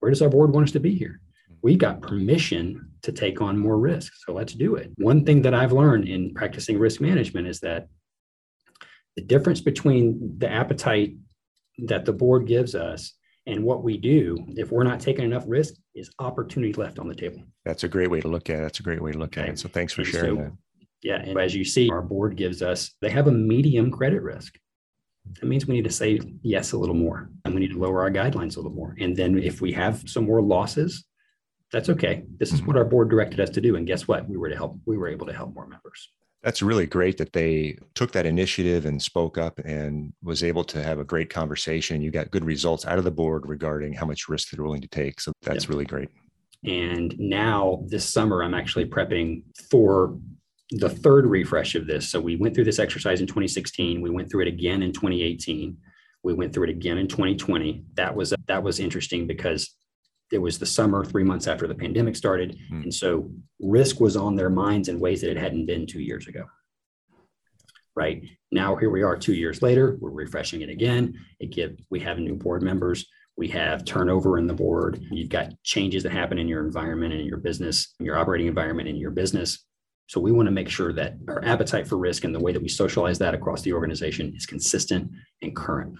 where 0.00 0.10
does 0.10 0.22
our 0.22 0.28
board 0.28 0.52
want 0.52 0.64
us 0.68 0.72
to 0.72 0.80
be 0.80 0.94
here? 0.94 1.20
Mm-hmm. 1.20 1.54
We 1.62 1.76
got 1.76 2.02
permission 2.02 2.90
to 3.02 3.12
take 3.12 3.40
on 3.40 3.58
more 3.58 3.78
risk. 3.78 4.12
So 4.26 4.32
let's 4.32 4.54
do 4.54 4.76
it. 4.76 4.90
One 4.96 5.24
thing 5.24 5.42
that 5.42 5.54
I've 5.54 5.72
learned 5.72 6.08
in 6.08 6.34
practicing 6.34 6.78
risk 6.78 7.00
management 7.00 7.46
is 7.46 7.60
that 7.60 7.88
the 9.16 9.22
difference 9.22 9.60
between 9.60 10.36
the 10.38 10.50
appetite 10.50 11.14
that 11.86 12.04
the 12.04 12.12
board 12.12 12.46
gives 12.46 12.74
us 12.74 13.14
and 13.46 13.64
what 13.64 13.82
we 13.82 13.96
do, 13.96 14.36
if 14.50 14.70
we're 14.70 14.84
not 14.84 15.00
taking 15.00 15.24
enough 15.24 15.44
risk, 15.46 15.74
is 15.94 16.10
opportunity 16.18 16.72
left 16.74 16.98
on 16.98 17.08
the 17.08 17.14
table. 17.14 17.42
That's 17.64 17.84
a 17.84 17.88
great 17.88 18.10
way 18.10 18.20
to 18.20 18.28
look 18.28 18.50
at 18.50 18.58
it. 18.58 18.62
That's 18.62 18.80
a 18.80 18.82
great 18.82 19.02
way 19.02 19.12
to 19.12 19.18
look 19.18 19.38
okay. 19.38 19.48
at 19.48 19.54
it. 19.54 19.58
So 19.58 19.68
thanks 19.68 19.92
for 19.92 20.02
and 20.02 20.10
sharing 20.10 20.36
so, 20.36 20.42
that. 20.42 20.52
Yeah. 21.02 21.22
And 21.22 21.38
as 21.38 21.54
you 21.54 21.64
see, 21.64 21.88
our 21.90 22.02
board 22.02 22.36
gives 22.36 22.62
us, 22.62 22.94
they 23.00 23.10
have 23.10 23.26
a 23.26 23.32
medium 23.32 23.90
credit 23.90 24.22
risk. 24.22 24.58
That 25.40 25.46
means 25.46 25.66
we 25.66 25.74
need 25.74 25.84
to 25.84 25.90
say 25.90 26.20
yes 26.42 26.72
a 26.72 26.78
little 26.78 26.94
more 26.94 27.30
and 27.44 27.54
we 27.54 27.60
need 27.60 27.72
to 27.72 27.78
lower 27.78 28.00
our 28.00 28.10
guidelines 28.10 28.56
a 28.56 28.60
little 28.60 28.72
more. 28.72 28.94
And 28.98 29.16
then 29.16 29.38
if 29.38 29.60
we 29.60 29.72
have 29.72 30.02
some 30.08 30.24
more 30.24 30.42
losses, 30.42 31.04
That's 31.72 31.88
okay. 31.90 32.24
This 32.38 32.52
is 32.52 32.60
mm-hmm. 32.60 32.68
what 32.68 32.76
our 32.76 32.84
board 32.84 33.10
directed 33.10 33.40
us 33.40 33.50
to 33.50 33.60
do. 33.60 33.76
And 33.76 33.86
guess 33.86 34.08
what? 34.08 34.28
We 34.28 34.36
were 34.36 34.48
to 34.48 34.56
help, 34.56 34.78
we 34.86 34.96
were 34.96 35.08
able 35.08 35.26
to 35.26 35.32
help 35.32 35.54
more 35.54 35.66
members. 35.66 36.10
That's 36.42 36.62
really 36.62 36.86
great 36.86 37.18
that 37.18 37.32
they 37.32 37.76
took 37.94 38.12
that 38.12 38.24
initiative 38.24 38.86
and 38.86 39.02
spoke 39.02 39.36
up 39.36 39.58
and 39.64 40.12
was 40.22 40.42
able 40.44 40.64
to 40.64 40.82
have 40.82 40.98
a 40.98 41.04
great 41.04 41.30
conversation. 41.30 42.00
You 42.00 42.10
got 42.10 42.30
good 42.30 42.44
results 42.44 42.86
out 42.86 42.96
of 42.96 43.04
the 43.04 43.10
board 43.10 43.48
regarding 43.48 43.92
how 43.92 44.06
much 44.06 44.28
risk 44.28 44.50
they're 44.50 44.64
willing 44.64 44.80
to 44.80 44.88
take. 44.88 45.20
So 45.20 45.32
that's 45.42 45.64
yeah. 45.64 45.70
really 45.70 45.84
great. 45.84 46.08
And 46.64 47.14
now 47.18 47.84
this 47.88 48.08
summer, 48.08 48.42
I'm 48.42 48.54
actually 48.54 48.86
prepping 48.86 49.42
for 49.70 50.16
the 50.70 50.90
third 50.90 51.26
refresh 51.26 51.74
of 51.74 51.86
this. 51.86 52.08
So 52.08 52.20
we 52.20 52.36
went 52.36 52.54
through 52.54 52.64
this 52.64 52.78
exercise 52.78 53.20
in 53.20 53.26
2016. 53.26 54.00
We 54.00 54.10
went 54.10 54.30
through 54.30 54.42
it 54.42 54.48
again 54.48 54.82
in 54.82 54.92
2018. 54.92 55.76
We 56.22 56.34
went 56.34 56.52
through 56.52 56.64
it 56.64 56.70
again 56.70 56.98
in 56.98 57.08
2020. 57.08 57.84
That 57.94 58.14
was 58.14 58.34
that 58.46 58.62
was 58.62 58.80
interesting 58.80 59.26
because 59.26 59.74
it 60.30 60.38
was 60.38 60.58
the 60.58 60.66
summer, 60.66 61.04
three 61.04 61.24
months 61.24 61.46
after 61.46 61.66
the 61.66 61.74
pandemic 61.74 62.14
started, 62.14 62.58
mm. 62.70 62.82
and 62.82 62.92
so 62.92 63.30
risk 63.60 63.98
was 63.98 64.16
on 64.16 64.36
their 64.36 64.50
minds 64.50 64.88
in 64.88 65.00
ways 65.00 65.22
that 65.22 65.30
it 65.30 65.38
hadn't 65.38 65.64
been 65.64 65.86
two 65.86 66.00
years 66.00 66.26
ago. 66.28 66.44
Right 67.96 68.22
now, 68.52 68.76
here 68.76 68.90
we 68.90 69.02
are, 69.02 69.16
two 69.16 69.34
years 69.34 69.62
later. 69.62 69.96
We're 70.00 70.10
refreshing 70.10 70.60
it 70.60 70.68
again. 70.68 71.18
It 71.40 71.50
give 71.50 71.78
we 71.88 72.00
have 72.00 72.18
new 72.18 72.34
board 72.34 72.62
members. 72.62 73.06
We 73.36 73.48
have 73.48 73.84
turnover 73.84 74.36
in 74.38 74.48
the 74.48 74.54
board. 74.54 75.00
You've 75.10 75.28
got 75.28 75.52
changes 75.62 76.02
that 76.02 76.12
happen 76.12 76.38
in 76.38 76.48
your 76.48 76.64
environment 76.64 77.14
and 77.14 77.24
your 77.24 77.38
business, 77.38 77.94
your 78.00 78.18
operating 78.18 78.48
environment 78.48 78.88
and 78.88 78.98
your 78.98 79.12
business. 79.12 79.64
So 80.08 80.20
we 80.20 80.32
want 80.32 80.46
to 80.46 80.52
make 80.52 80.70
sure 80.70 80.92
that 80.94 81.16
our 81.28 81.44
appetite 81.44 81.86
for 81.86 81.98
risk 81.98 82.24
and 82.24 82.34
the 82.34 82.40
way 82.40 82.52
that 82.52 82.62
we 82.62 82.68
socialize 82.68 83.18
that 83.18 83.34
across 83.34 83.62
the 83.62 83.74
organization 83.74 84.32
is 84.34 84.46
consistent 84.46 85.10
and 85.42 85.54
current. 85.54 85.96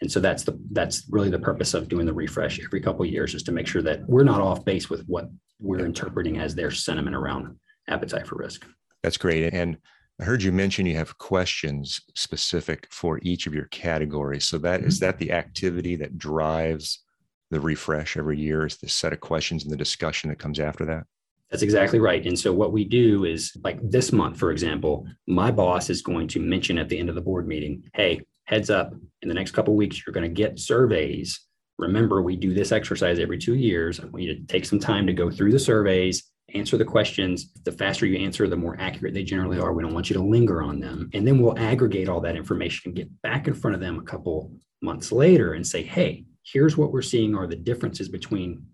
And 0.00 0.10
so 0.10 0.20
that's 0.20 0.44
the 0.44 0.58
that's 0.70 1.04
really 1.10 1.28
the 1.28 1.40
purpose 1.40 1.74
of 1.74 1.88
doing 1.88 2.06
the 2.06 2.12
refresh 2.12 2.60
every 2.64 2.80
couple 2.80 3.04
of 3.04 3.10
years 3.10 3.34
is 3.34 3.42
to 3.42 3.52
make 3.52 3.66
sure 3.66 3.82
that 3.82 4.08
we're 4.08 4.22
not 4.22 4.40
off 4.40 4.64
base 4.64 4.88
with 4.88 5.04
what 5.06 5.28
we're 5.58 5.84
interpreting 5.84 6.38
as 6.38 6.54
their 6.54 6.70
sentiment 6.70 7.16
around 7.16 7.56
appetite 7.88 8.28
for 8.28 8.36
risk. 8.36 8.64
That's 9.02 9.16
great. 9.16 9.52
And 9.52 9.76
I 10.20 10.24
heard 10.24 10.42
you 10.42 10.52
mention 10.52 10.86
you 10.86 10.96
have 10.96 11.18
questions 11.18 12.00
specific 12.14 12.86
for 12.92 13.18
each 13.22 13.48
of 13.48 13.54
your 13.54 13.66
categories. 13.66 14.46
So 14.46 14.58
that 14.58 14.80
mm-hmm. 14.80 14.88
is 14.88 15.00
that 15.00 15.18
the 15.18 15.32
activity 15.32 15.96
that 15.96 16.16
drives 16.16 17.02
the 17.50 17.60
refresh 17.60 18.16
every 18.16 18.38
year 18.38 18.66
is 18.66 18.76
the 18.76 18.88
set 18.88 19.12
of 19.12 19.20
questions 19.20 19.64
and 19.64 19.72
the 19.72 19.76
discussion 19.76 20.30
that 20.30 20.38
comes 20.38 20.60
after 20.60 20.84
that? 20.86 21.04
That's 21.50 21.62
exactly 21.62 21.98
right. 21.98 22.24
And 22.26 22.38
so 22.38 22.52
what 22.52 22.72
we 22.72 22.84
do 22.84 23.24
is 23.24 23.56
like 23.64 23.78
this 23.82 24.12
month, 24.12 24.38
for 24.38 24.50
example, 24.50 25.06
my 25.26 25.50
boss 25.50 25.88
is 25.88 26.02
going 26.02 26.28
to 26.28 26.40
mention 26.40 26.78
at 26.78 26.88
the 26.88 26.98
end 26.98 27.08
of 27.08 27.14
the 27.14 27.22
board 27.22 27.48
meeting, 27.48 27.84
hey, 27.94 28.20
heads 28.44 28.70
up, 28.70 28.92
in 29.22 29.28
the 29.28 29.34
next 29.34 29.52
couple 29.52 29.74
weeks, 29.74 30.02
you're 30.04 30.12
going 30.12 30.28
to 30.28 30.42
get 30.42 30.58
surveys. 30.58 31.40
Remember, 31.78 32.22
we 32.22 32.36
do 32.36 32.54
this 32.54 32.72
exercise 32.72 33.18
every 33.18 33.38
two 33.38 33.54
years. 33.54 34.00
I 34.00 34.06
want 34.06 34.22
you 34.22 34.34
to 34.34 34.42
take 34.42 34.64
some 34.64 34.78
time 34.78 35.06
to 35.06 35.12
go 35.12 35.30
through 35.30 35.52
the 35.52 35.58
surveys, 35.58 36.24
answer 36.54 36.76
the 36.76 36.84
questions. 36.84 37.50
The 37.64 37.72
faster 37.72 38.06
you 38.06 38.18
answer, 38.18 38.48
the 38.48 38.56
more 38.56 38.76
accurate 38.78 39.14
they 39.14 39.22
generally 39.22 39.58
are. 39.58 39.72
We 39.72 39.82
don't 39.82 39.94
want 39.94 40.10
you 40.10 40.14
to 40.14 40.22
linger 40.22 40.62
on 40.62 40.80
them. 40.80 41.08
And 41.14 41.26
then 41.26 41.40
we'll 41.40 41.58
aggregate 41.58 42.08
all 42.08 42.20
that 42.22 42.36
information 42.36 42.88
and 42.88 42.96
get 42.96 43.22
back 43.22 43.48
in 43.48 43.54
front 43.54 43.74
of 43.74 43.80
them 43.80 43.98
a 43.98 44.02
couple 44.02 44.52
months 44.82 45.12
later 45.12 45.54
and 45.54 45.66
say, 45.66 45.82
hey, 45.82 46.24
here's 46.42 46.76
what 46.76 46.92
we're 46.92 47.02
seeing 47.02 47.34
are 47.34 47.46
the 47.46 47.56
differences 47.56 48.08
between 48.08 48.64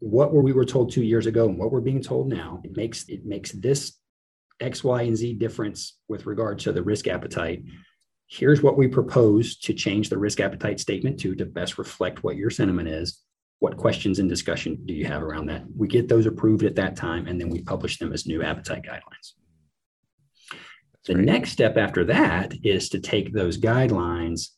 what 0.00 0.32
were 0.32 0.42
we 0.42 0.52
were 0.52 0.64
told 0.64 0.92
two 0.92 1.02
years 1.02 1.26
ago 1.26 1.48
and 1.48 1.58
what 1.58 1.72
we're 1.72 1.80
being 1.80 2.02
told 2.02 2.28
now. 2.28 2.60
It 2.64 2.76
makes 2.76 3.08
it 3.08 3.24
makes 3.26 3.52
this 3.52 3.98
X, 4.60 4.82
Y, 4.82 5.02
and 5.02 5.16
Z 5.16 5.34
difference 5.34 5.98
with 6.08 6.26
regard 6.26 6.58
to 6.60 6.72
the 6.72 6.82
risk 6.82 7.08
appetite. 7.08 7.64
Here's 8.26 8.62
what 8.62 8.76
we 8.76 8.88
propose 8.88 9.56
to 9.60 9.72
change 9.72 10.08
the 10.08 10.18
risk 10.18 10.40
appetite 10.40 10.80
statement 10.80 11.18
to 11.20 11.34
to 11.34 11.46
best 11.46 11.78
reflect 11.78 12.22
what 12.22 12.36
your 12.36 12.50
sentiment 12.50 12.88
is. 12.88 13.22
What 13.60 13.76
questions 13.76 14.20
and 14.20 14.28
discussion 14.28 14.78
do 14.84 14.94
you 14.94 15.06
have 15.06 15.22
around 15.22 15.46
that? 15.46 15.64
We 15.76 15.88
get 15.88 16.08
those 16.08 16.26
approved 16.26 16.62
at 16.62 16.76
that 16.76 16.94
time, 16.94 17.26
and 17.26 17.40
then 17.40 17.48
we 17.48 17.62
publish 17.62 17.98
them 17.98 18.12
as 18.12 18.26
new 18.26 18.42
appetite 18.42 18.82
guidelines. 18.82 19.32
the 21.06 21.14
great. 21.14 21.26
next 21.26 21.50
step 21.52 21.76
after 21.76 22.04
that 22.04 22.54
is 22.62 22.88
to 22.90 23.00
take 23.00 23.32
those 23.32 23.58
guidelines 23.58 24.50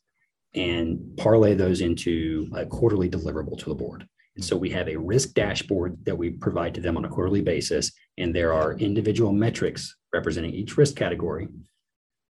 and 0.55 1.17
parlay 1.17 1.55
those 1.55 1.81
into 1.81 2.51
a 2.55 2.67
quarterly 2.67 3.09
deliverable 3.09 3.57
to 3.59 3.71
the 3.71 3.75
board. 3.75 4.07
And 4.37 4.45
so 4.45 4.57
we 4.57 4.71
have 4.71 4.89
a 4.89 4.97
risk 4.97 5.35
dashboard 5.35 5.99
that 6.05 6.17
we 6.17 6.31
provide 6.31 6.75
to 6.75 6.81
them 6.81 6.97
on 6.97 7.05
a 7.05 7.09
quarterly 7.09 7.43
basis. 7.43 7.93
And 8.19 8.35
there 8.35 8.53
are 8.53 8.75
individual 8.75 9.33
metrics 9.33 9.97
representing 10.13 10.55
each 10.55 10.77
risk 10.77 10.97
category 10.97 11.49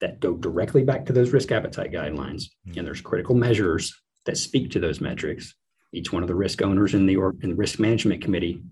that 0.01 0.21
go 0.21 0.35
directly 0.35 0.85
back 0.85 1.05
to 1.07 1.13
those 1.13 1.33
risk 1.33 1.51
appetite 1.51 1.93
guidelines. 1.93 2.45
Hmm. 2.65 2.79
And 2.79 2.87
there's 2.87 3.01
critical 3.01 3.35
measures 3.35 3.95
that 4.27 4.37
speak 4.37 4.71
to 4.73 4.81
those 4.81 5.01
metrics. 5.01 5.55
Each 5.93 6.13
one 6.13 6.23
of 6.23 6.29
the 6.29 6.35
risk 6.35 6.63
owners 6.63 6.95
in 6.95 7.07
the, 7.07 7.17
or, 7.17 7.35
in 7.43 7.51
the 7.51 7.57
risk 7.57 7.79
management 7.79 8.23
committee 8.23 8.63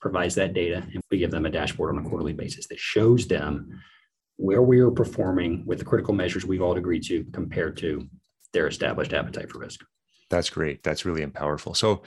provides 0.00 0.34
that 0.36 0.54
data, 0.54 0.86
and 0.92 1.02
we 1.10 1.18
give 1.18 1.30
them 1.32 1.46
a 1.46 1.50
dashboard 1.50 1.96
on 1.96 2.04
a 2.04 2.08
quarterly 2.08 2.32
basis 2.32 2.68
that 2.68 2.78
shows 2.78 3.26
them 3.26 3.80
where 4.36 4.62
we 4.62 4.78
are 4.78 4.90
performing 4.90 5.64
with 5.66 5.78
the 5.78 5.84
critical 5.84 6.14
measures 6.14 6.44
we've 6.44 6.62
all 6.62 6.76
agreed 6.76 7.02
to 7.02 7.24
compared 7.32 7.76
to 7.78 8.06
their 8.52 8.68
established 8.68 9.12
appetite 9.12 9.50
for 9.50 9.58
risk. 9.58 9.80
That's 10.30 10.50
great. 10.50 10.82
That's 10.82 11.04
really 11.04 11.26
powerful. 11.26 11.74
So 11.74 12.02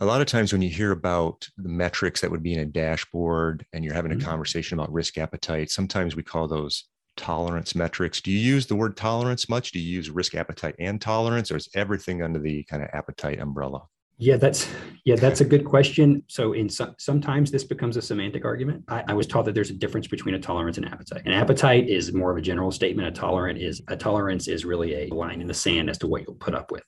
a 0.00 0.04
lot 0.04 0.20
of 0.20 0.26
times 0.26 0.52
when 0.52 0.62
you 0.62 0.70
hear 0.70 0.90
about 0.90 1.48
the 1.56 1.68
metrics 1.68 2.20
that 2.20 2.30
would 2.30 2.42
be 2.42 2.54
in 2.54 2.60
a 2.60 2.64
dashboard 2.64 3.64
and 3.72 3.84
you're 3.84 3.94
having 3.94 4.12
a 4.12 4.16
mm-hmm. 4.16 4.28
conversation 4.28 4.78
about 4.78 4.92
risk 4.92 5.18
appetite, 5.18 5.70
sometimes 5.70 6.16
we 6.16 6.22
call 6.22 6.48
those 6.48 6.84
tolerance 7.16 7.74
metrics. 7.74 8.20
Do 8.20 8.32
you 8.32 8.38
use 8.38 8.66
the 8.66 8.74
word 8.74 8.96
tolerance 8.96 9.48
much? 9.48 9.70
Do 9.70 9.78
you 9.78 9.88
use 9.88 10.10
risk 10.10 10.34
appetite 10.34 10.74
and 10.80 11.00
tolerance, 11.00 11.50
or 11.50 11.56
is 11.56 11.68
everything 11.74 12.22
under 12.22 12.40
the 12.40 12.64
kind 12.64 12.82
of 12.82 12.88
appetite 12.92 13.40
umbrella? 13.40 13.82
Yeah, 14.16 14.36
that's 14.36 14.68
yeah, 15.04 15.16
that's 15.16 15.40
a 15.40 15.44
good 15.44 15.64
question. 15.64 16.22
So 16.28 16.52
in 16.52 16.68
some 16.68 16.94
sometimes 16.98 17.50
this 17.50 17.64
becomes 17.64 17.96
a 17.96 18.02
semantic 18.02 18.44
argument. 18.44 18.84
I, 18.88 19.04
I, 19.08 19.12
was 19.12 19.26
taught 19.26 19.44
that 19.46 19.56
there's 19.56 19.70
a 19.70 19.74
difference 19.74 20.06
between 20.06 20.36
a 20.36 20.38
tolerance 20.38 20.76
and 20.76 20.86
appetite. 20.86 21.22
An 21.26 21.32
appetite 21.32 21.88
is 21.88 22.12
more 22.12 22.30
of 22.30 22.36
a 22.36 22.40
general 22.40 22.70
statement. 22.70 23.08
A 23.08 23.10
tolerant 23.10 23.60
is 23.60 23.82
a 23.88 23.96
tolerance 23.96 24.46
is 24.46 24.64
really 24.64 24.94
a 24.94 25.14
line 25.14 25.40
in 25.40 25.48
the 25.48 25.54
sand 25.54 25.90
as 25.90 25.98
to 25.98 26.06
what 26.06 26.22
you'll 26.22 26.36
put 26.36 26.54
up 26.54 26.70
with. 26.70 26.84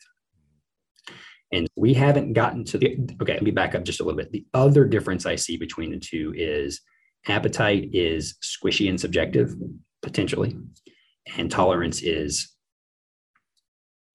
And 1.52 1.68
we 1.76 1.94
haven't 1.94 2.32
gotten 2.32 2.64
to 2.64 2.78
the, 2.78 2.98
okay, 3.22 3.34
let 3.34 3.42
me 3.42 3.52
back 3.52 3.74
up 3.74 3.84
just 3.84 4.00
a 4.00 4.04
little 4.04 4.18
bit. 4.18 4.32
The 4.32 4.44
other 4.52 4.84
difference 4.84 5.26
I 5.26 5.36
see 5.36 5.56
between 5.56 5.90
the 5.90 5.98
two 5.98 6.34
is 6.36 6.80
appetite 7.28 7.90
is 7.92 8.36
squishy 8.42 8.88
and 8.88 9.00
subjective, 9.00 9.54
potentially, 10.02 10.56
and 11.36 11.50
tolerance 11.50 12.02
is 12.02 12.52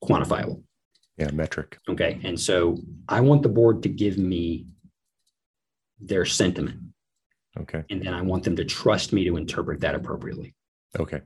quantifiable. 0.04 0.64
Yeah, 1.18 1.32
metric. 1.32 1.78
Okay. 1.90 2.20
And 2.24 2.40
so 2.40 2.78
I 3.08 3.22
want 3.22 3.44
the 3.44 3.50
board 3.50 3.84
to 3.84 3.90
give 3.90 4.18
me 4.18 4.66
their 6.00 6.26
sentiment. 6.26 6.80
Okay. 7.60 7.84
And 7.90 8.02
then 8.02 8.14
I 8.14 8.22
want 8.22 8.44
them 8.44 8.56
to 8.56 8.66
trust 8.66 9.14
me 9.14 9.26
to 9.26 9.38
interpret 9.38 9.82
that 9.82 9.96
appropriately. 9.96 10.56
Okay. 11.00 11.22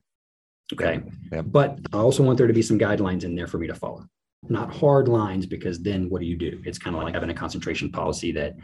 Okay. 0.73 1.01
Yeah. 1.31 1.41
But 1.41 1.79
I 1.93 1.97
also 1.97 2.23
want 2.23 2.37
there 2.37 2.47
to 2.47 2.53
be 2.53 2.61
some 2.61 2.79
guidelines 2.79 3.23
in 3.23 3.35
there 3.35 3.47
for 3.47 3.57
me 3.57 3.67
to 3.67 3.75
follow 3.75 4.05
not 4.49 4.73
hard 4.73 5.07
lines 5.07 5.45
because 5.45 5.81
then 5.81 6.09
what 6.09 6.21
do 6.21 6.27
you 6.27 6.37
do? 6.37 6.61
It's 6.65 6.77
kind 6.77 6.95
of 6.95 7.03
like 7.03 7.13
having 7.13 7.29
a 7.29 7.33
concentration 7.33 7.91
policy 7.91 8.31
that 8.33 8.55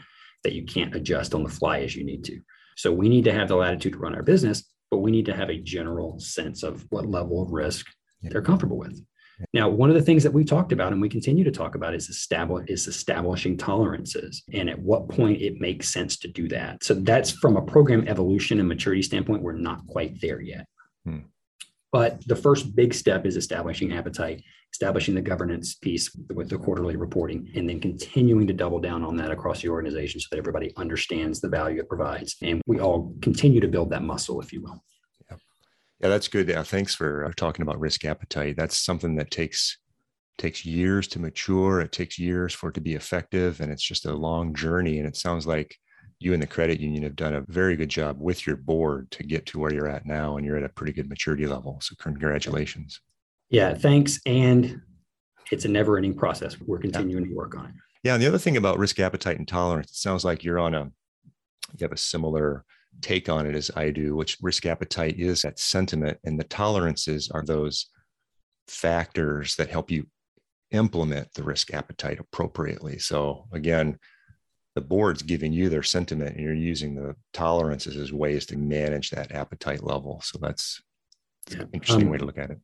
that 0.44 0.54
you 0.54 0.66
can't 0.66 0.96
adjust 0.96 1.36
on 1.36 1.44
the 1.44 1.50
fly 1.50 1.82
as 1.82 1.96
you 1.96 2.04
need 2.04 2.24
to. 2.26 2.40
So 2.76 2.92
we 2.92 3.10
need 3.10 3.26
to 3.26 3.34
have 3.34 3.48
the 3.48 3.56
latitude 3.56 3.94
to 3.94 4.00
run 4.00 4.16
our 4.16 4.24
business 4.24 4.72
but 4.92 4.98
we 4.98 5.10
need 5.10 5.26
to 5.26 5.34
have 5.34 5.50
a 5.50 5.58
general 5.58 6.20
sense 6.20 6.62
of 6.62 6.86
what 6.90 7.06
level 7.06 7.42
of 7.42 7.52
risk 7.52 7.88
they're 8.22 8.42
comfortable 8.42 8.78
with. 8.78 9.02
Now 9.54 9.70
one 9.70 9.90
of 9.90 9.96
the 9.96 10.02
things 10.04 10.22
that 10.22 10.34
we 10.34 10.44
talked 10.44 10.72
about 10.72 10.92
and 10.92 11.02
we 11.02 11.10
continue 11.10 11.44
to 11.46 11.52
talk 11.52 11.74
about 11.74 11.96
is 11.96 12.10
establish 12.10 12.70
is 12.70 12.88
establishing 12.88 13.58
tolerances 13.58 14.44
and 14.54 14.70
at 14.70 14.78
what 14.78 15.10
point 15.10 15.42
it 15.42 15.60
makes 15.60 15.90
sense 15.90 16.18
to 16.18 16.28
do 16.28 16.48
that. 16.50 16.84
So 16.84 16.94
that's 16.94 17.32
from 17.32 17.58
a 17.58 17.62
program 17.62 18.08
evolution 18.08 18.60
and 18.60 18.68
maturity 18.68 19.02
standpoint 19.02 19.42
we're 19.42 19.54
not 19.54 19.88
quite 19.88 20.22
there 20.22 20.42
yet. 20.42 20.68
Hmm. 21.06 21.22
but 21.92 22.22
the 22.28 22.36
first 22.36 22.76
big 22.76 22.94
step 22.94 23.26
is 23.26 23.36
establishing 23.36 23.92
appetite 23.94 24.44
establishing 24.72 25.16
the 25.16 25.22
governance 25.22 25.76
piece 25.76 26.10
with 26.34 26.50
the 26.50 26.58
quarterly 26.58 26.96
reporting, 26.96 27.52
and 27.56 27.68
then 27.68 27.80
continuing 27.80 28.48
to 28.48 28.54
double 28.54 28.80
down 28.80 29.04
on 29.04 29.16
that 29.18 29.32
across 29.32 29.62
the 29.62 29.70
organization 29.70 30.20
so 30.20 30.28
that 30.32 30.38
everybody 30.38 30.74
understands 30.78 31.42
the 31.42 31.50
value 31.50 31.80
it 31.80 31.90
provides. 31.90 32.38
And 32.42 32.62
we 32.66 32.80
all 32.80 33.14
continue 33.22 33.60
to 33.60 33.68
build 33.68 33.90
that 33.92 34.04
muscle, 34.04 34.40
if 34.42 34.54
you 34.54 34.62
will. 34.62 34.84
Yeah, 35.30 35.38
yeah 36.00 36.10
that's 36.10 36.28
good. 36.28 36.48
Yeah, 36.48 36.64
thanks 36.64 36.96
for 36.96 37.26
uh, 37.26 37.32
talking 37.36 37.64
about 37.64 37.80
risk 37.80 38.06
appetite. 38.06 38.56
That's 38.56 38.78
something 38.78 39.16
that 39.16 39.32
takes 39.32 39.78
takes 40.38 40.66
years 40.66 41.08
to 41.10 41.20
mature. 41.20 41.82
It 41.82 41.92
takes 41.92 42.18
years 42.18 42.54
for 42.54 42.70
it 42.70 42.74
to 42.74 42.82
be 42.82 42.96
effective, 42.96 43.60
and 43.62 43.72
it's 43.72 43.84
just 43.84 44.06
a 44.06 44.14
long 44.14 44.56
journey. 44.56 44.98
And 44.98 45.08
it 45.08 45.16
sounds 45.16 45.46
like 45.46 45.76
you 46.20 46.34
and 46.34 46.42
the 46.42 46.48
credit 46.48 46.80
union 46.80 47.04
have 47.04 47.16
done 47.16 47.36
a 47.36 47.46
very 47.48 47.76
good 47.76 47.90
job 47.90 48.18
with 48.20 48.48
your 48.48 48.56
board 48.56 49.12
to 49.12 49.24
get 49.24 49.46
to 49.48 49.60
where 49.60 49.74
you're 49.74 49.88
at 49.88 50.06
now, 50.06 50.38
and 50.38 50.46
you're 50.46 50.58
at 50.58 50.64
a 50.64 50.70
pretty 50.70 50.94
good 50.94 51.10
maturity 51.10 51.46
level. 51.46 51.80
So 51.82 51.96
congratulations. 52.00 53.02
Yeah, 53.52 53.76
thanks. 53.76 54.20
And 54.26 54.82
it's 55.52 55.66
a 55.66 55.68
never 55.68 55.98
ending 55.98 56.16
process. 56.16 56.60
We're 56.60 56.80
continuing 56.80 57.26
yeah. 57.26 57.30
to 57.30 57.36
work 57.36 57.56
on 57.56 57.66
it. 57.66 57.74
Yeah. 58.04 58.16
And 58.16 58.24
the 58.24 58.28
other 58.28 58.40
thing 58.40 58.58
about 58.58 58.80
risk 58.80 59.00
appetite 59.00 59.38
and 59.38 59.48
tolerance, 59.48 59.92
it 59.92 59.98
sounds 59.98 60.26
like 60.26 60.44
you're 60.44 60.58
on 60.60 60.74
a, 60.74 60.86
you 61.78 61.84
have 61.84 61.92
a 61.92 61.98
similar 61.98 62.66
take 63.02 63.30
on 63.30 63.46
it 63.46 63.56
as 63.56 63.70
I 63.76 63.92
do, 63.92 64.16
which 64.16 64.38
risk 64.42 64.66
appetite 64.66 65.20
is 65.20 65.44
that 65.44 65.60
sentiment, 65.60 66.18
and 66.24 66.40
the 66.40 66.44
tolerances 66.44 67.30
are 67.30 67.44
those 67.44 67.88
factors 68.68 69.56
that 69.56 69.70
help 69.70 69.92
you 69.92 70.08
implement 70.72 71.34
the 71.34 71.44
risk 71.44 71.74
appetite 71.74 72.20
appropriately. 72.20 72.98
So 72.98 73.48
again, 73.52 73.98
the 74.76 74.82
board's 74.82 75.22
giving 75.22 75.52
you 75.52 75.68
their 75.68 75.84
sentiment 75.84 76.36
and 76.36 76.44
you're 76.44 76.54
using 76.54 76.96
the 76.96 77.16
tolerances 77.34 77.98
as 77.98 78.14
ways 78.14 78.46
to 78.48 78.58
manage 78.58 79.10
that 79.10 79.34
appetite 79.34 79.84
level. 79.84 80.22
So 80.24 80.40
that's, 80.42 80.82
yeah. 81.50 81.62
an 81.62 81.70
interesting 81.74 82.06
um, 82.06 82.12
way 82.12 82.18
to 82.18 82.26
look 82.26 82.38
at 82.38 82.52
it. 82.52 82.60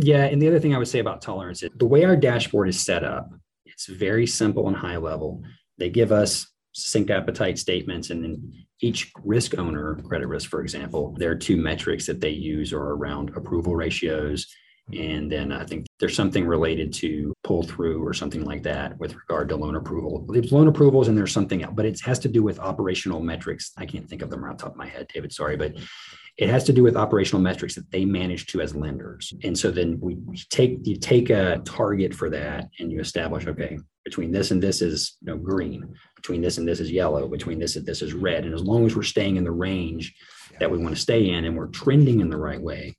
Yeah. 0.00 0.24
And 0.24 0.40
the 0.40 0.48
other 0.48 0.60
thing 0.60 0.74
I 0.74 0.78
would 0.78 0.88
say 0.88 0.98
about 0.98 1.22
tolerance 1.22 1.62
is 1.62 1.70
the 1.76 1.86
way 1.86 2.04
our 2.04 2.16
dashboard 2.16 2.68
is 2.68 2.80
set 2.80 3.04
up, 3.04 3.30
it's 3.64 3.86
very 3.86 4.26
simple 4.26 4.68
and 4.68 4.76
high 4.76 4.96
level. 4.96 5.42
They 5.78 5.90
give 5.90 6.12
us 6.12 6.46
succinct 6.72 7.10
appetite 7.10 7.58
statements 7.58 8.10
and 8.10 8.22
then 8.22 8.52
each 8.80 9.10
risk 9.24 9.58
owner 9.58 9.96
credit 10.04 10.28
risk 10.28 10.48
for 10.48 10.62
example 10.62 11.16
there 11.18 11.30
are 11.30 11.36
two 11.36 11.56
metrics 11.56 12.06
that 12.06 12.20
they 12.20 12.30
use 12.30 12.72
are 12.72 12.92
around 12.92 13.30
approval 13.36 13.74
ratios 13.74 14.46
and 14.94 15.30
then 15.30 15.52
I 15.52 15.64
think 15.64 15.86
there's 15.98 16.16
something 16.16 16.46
related 16.46 16.92
to 16.94 17.32
pull 17.44 17.62
through 17.62 18.06
or 18.06 18.14
something 18.14 18.44
like 18.44 18.62
that 18.64 18.98
with 18.98 19.14
regard 19.14 19.48
to 19.50 19.56
loan 19.56 19.76
approval. 19.76 20.26
There's 20.28 20.52
loan 20.52 20.68
approvals 20.68 21.08
and 21.08 21.16
there's 21.16 21.32
something 21.32 21.62
else, 21.62 21.74
but 21.74 21.86
it 21.86 22.00
has 22.00 22.18
to 22.20 22.28
do 22.28 22.42
with 22.42 22.58
operational 22.58 23.20
metrics. 23.20 23.72
I 23.76 23.86
can't 23.86 24.08
think 24.08 24.22
of 24.22 24.30
them 24.30 24.44
right 24.44 24.52
off 24.52 24.58
the 24.58 24.64
top 24.64 24.72
of 24.72 24.78
my 24.78 24.86
head, 24.86 25.08
David. 25.12 25.32
Sorry, 25.32 25.56
but 25.56 25.74
it 26.36 26.48
has 26.48 26.64
to 26.64 26.72
do 26.72 26.82
with 26.82 26.96
operational 26.96 27.42
metrics 27.42 27.74
that 27.74 27.90
they 27.90 28.04
manage 28.04 28.46
to 28.46 28.60
as 28.60 28.74
lenders. 28.74 29.34
And 29.44 29.58
so 29.58 29.70
then 29.70 29.98
we 30.00 30.16
take 30.48 30.78
you 30.84 30.96
take 30.96 31.30
a 31.30 31.60
target 31.64 32.14
for 32.14 32.30
that 32.30 32.68
and 32.78 32.90
you 32.90 33.00
establish, 33.00 33.46
okay, 33.46 33.78
between 34.04 34.32
this 34.32 34.50
and 34.50 34.62
this 34.62 34.80
is 34.80 35.18
you 35.20 35.26
know, 35.26 35.36
green, 35.36 35.94
between 36.16 36.40
this 36.40 36.58
and 36.58 36.66
this 36.66 36.80
is 36.80 36.90
yellow, 36.90 37.28
between 37.28 37.58
this 37.58 37.76
and 37.76 37.84
this 37.84 38.00
is 38.00 38.14
red. 38.14 38.44
And 38.44 38.54
as 38.54 38.62
long 38.62 38.86
as 38.86 38.96
we're 38.96 39.02
staying 39.02 39.36
in 39.36 39.44
the 39.44 39.50
range 39.50 40.14
that 40.58 40.70
we 40.70 40.78
want 40.78 40.94
to 40.94 41.00
stay 41.00 41.28
in 41.30 41.44
and 41.44 41.56
we're 41.56 41.66
trending 41.68 42.20
in 42.20 42.30
the 42.30 42.36
right 42.36 42.60
way, 42.60 42.96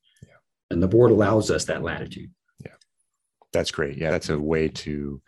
and 0.71 0.81
the 0.81 0.87
board 0.87 1.11
allows 1.11 1.51
us 1.51 1.65
that 1.65 1.83
latitude. 1.83 2.31
Yeah, 2.63 2.73
that's 3.53 3.71
great. 3.71 3.97
Yeah, 3.97 4.11
that's 4.11 4.29
a 4.29 4.39
way 4.39 4.67
to 4.69 5.21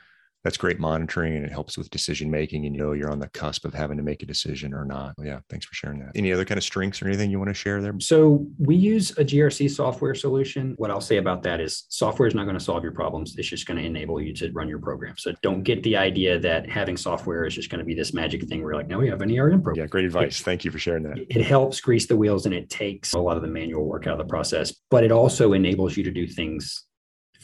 that's 0.44 0.58
great 0.58 0.80
monitoring 0.80 1.36
and 1.36 1.46
it 1.46 1.52
helps 1.52 1.78
with 1.78 1.90
decision 1.90 2.30
making 2.30 2.66
and 2.66 2.76
you 2.76 2.82
know 2.82 2.92
you're 2.92 3.12
on 3.12 3.20
the 3.20 3.30
cusp 3.30 3.66
of 3.66 3.74
having 3.74 3.98
to 3.98 4.04
make 4.04 4.22
a 4.24 4.26
decision 4.26 4.74
or 4.74 4.86
not. 4.86 5.14
Yeah 5.22 5.40
thanks 5.50 5.66
for 5.66 5.74
sharing 5.74 6.00
that. 6.00 6.12
Any 6.16 6.32
other 6.34 6.46
kind 6.46 6.58
of 6.58 6.64
strengths 6.64 7.02
or 7.02 7.08
anything 7.08 7.32
you 7.32 7.40
want 7.40 7.50
to 7.50 7.54
share 7.54 7.82
there? 7.82 7.94
So 8.00 8.46
we 8.60 8.76
use 8.76 9.12
a 9.12 9.24
grc 9.24 9.70
software 9.72 10.16
solution. 10.16 10.74
What 10.78 10.92
i'll 10.92 11.02
say 11.02 11.18
about 11.18 11.44
that 11.44 11.60
is 11.60 11.86
software 11.90 12.28
is 12.28 12.36
not 12.36 12.44
going 12.44 12.58
to 12.58 12.64
solve 12.64 12.84
your 12.84 12.92
problems 12.92 13.36
it's 13.38 13.48
just 13.48 13.66
going 13.66 13.78
to 13.78 13.86
enable 13.86 14.22
you 14.22 14.34
to 14.34 14.52
run 14.52 14.68
your 14.68 14.80
program. 14.80 15.16
So 15.18 15.34
don't 15.42 15.64
get 15.64 15.82
the 15.84 15.98
idea 15.98 16.40
that 16.40 16.70
having 16.70 16.98
software 16.98 17.46
is 17.46 17.56
just 17.56 17.70
going 17.70 17.80
to 17.80 17.86
be 17.86 17.94
this 17.94 18.14
magic 18.14 18.44
thing 18.48 18.64
where 18.64 18.76
like 18.76 18.88
now 18.88 19.00
we 19.00 19.10
have 19.10 19.22
an 19.22 19.38
erm 19.38 19.62
program. 19.62 19.84
Yeah 19.84 19.88
great 19.88 20.06
advice. 20.06 20.40
It, 20.40 20.44
thank 20.44 20.66
you 20.66 20.72
for 20.72 20.80
sharing 20.80 21.04
that. 21.04 21.18
it 21.18 21.44
helps 21.44 21.80
grease 21.80 22.06
the 22.06 22.16
wheels 22.16 22.46
and 22.46 22.54
it 22.54 22.70
takes 22.70 23.14
a 23.14 23.20
lot 23.20 23.38
of 23.38 23.44
the 23.44 23.48
manual 23.48 23.86
work 23.86 24.08
out 24.08 24.14
of 24.14 24.18
the 24.20 24.30
process 24.30 24.74
but 24.90 25.04
it 25.04 25.12
also 25.12 25.54
enables 25.54 25.96
you 25.96 26.04
to 26.04 26.12
do 26.12 26.28
things 26.28 26.86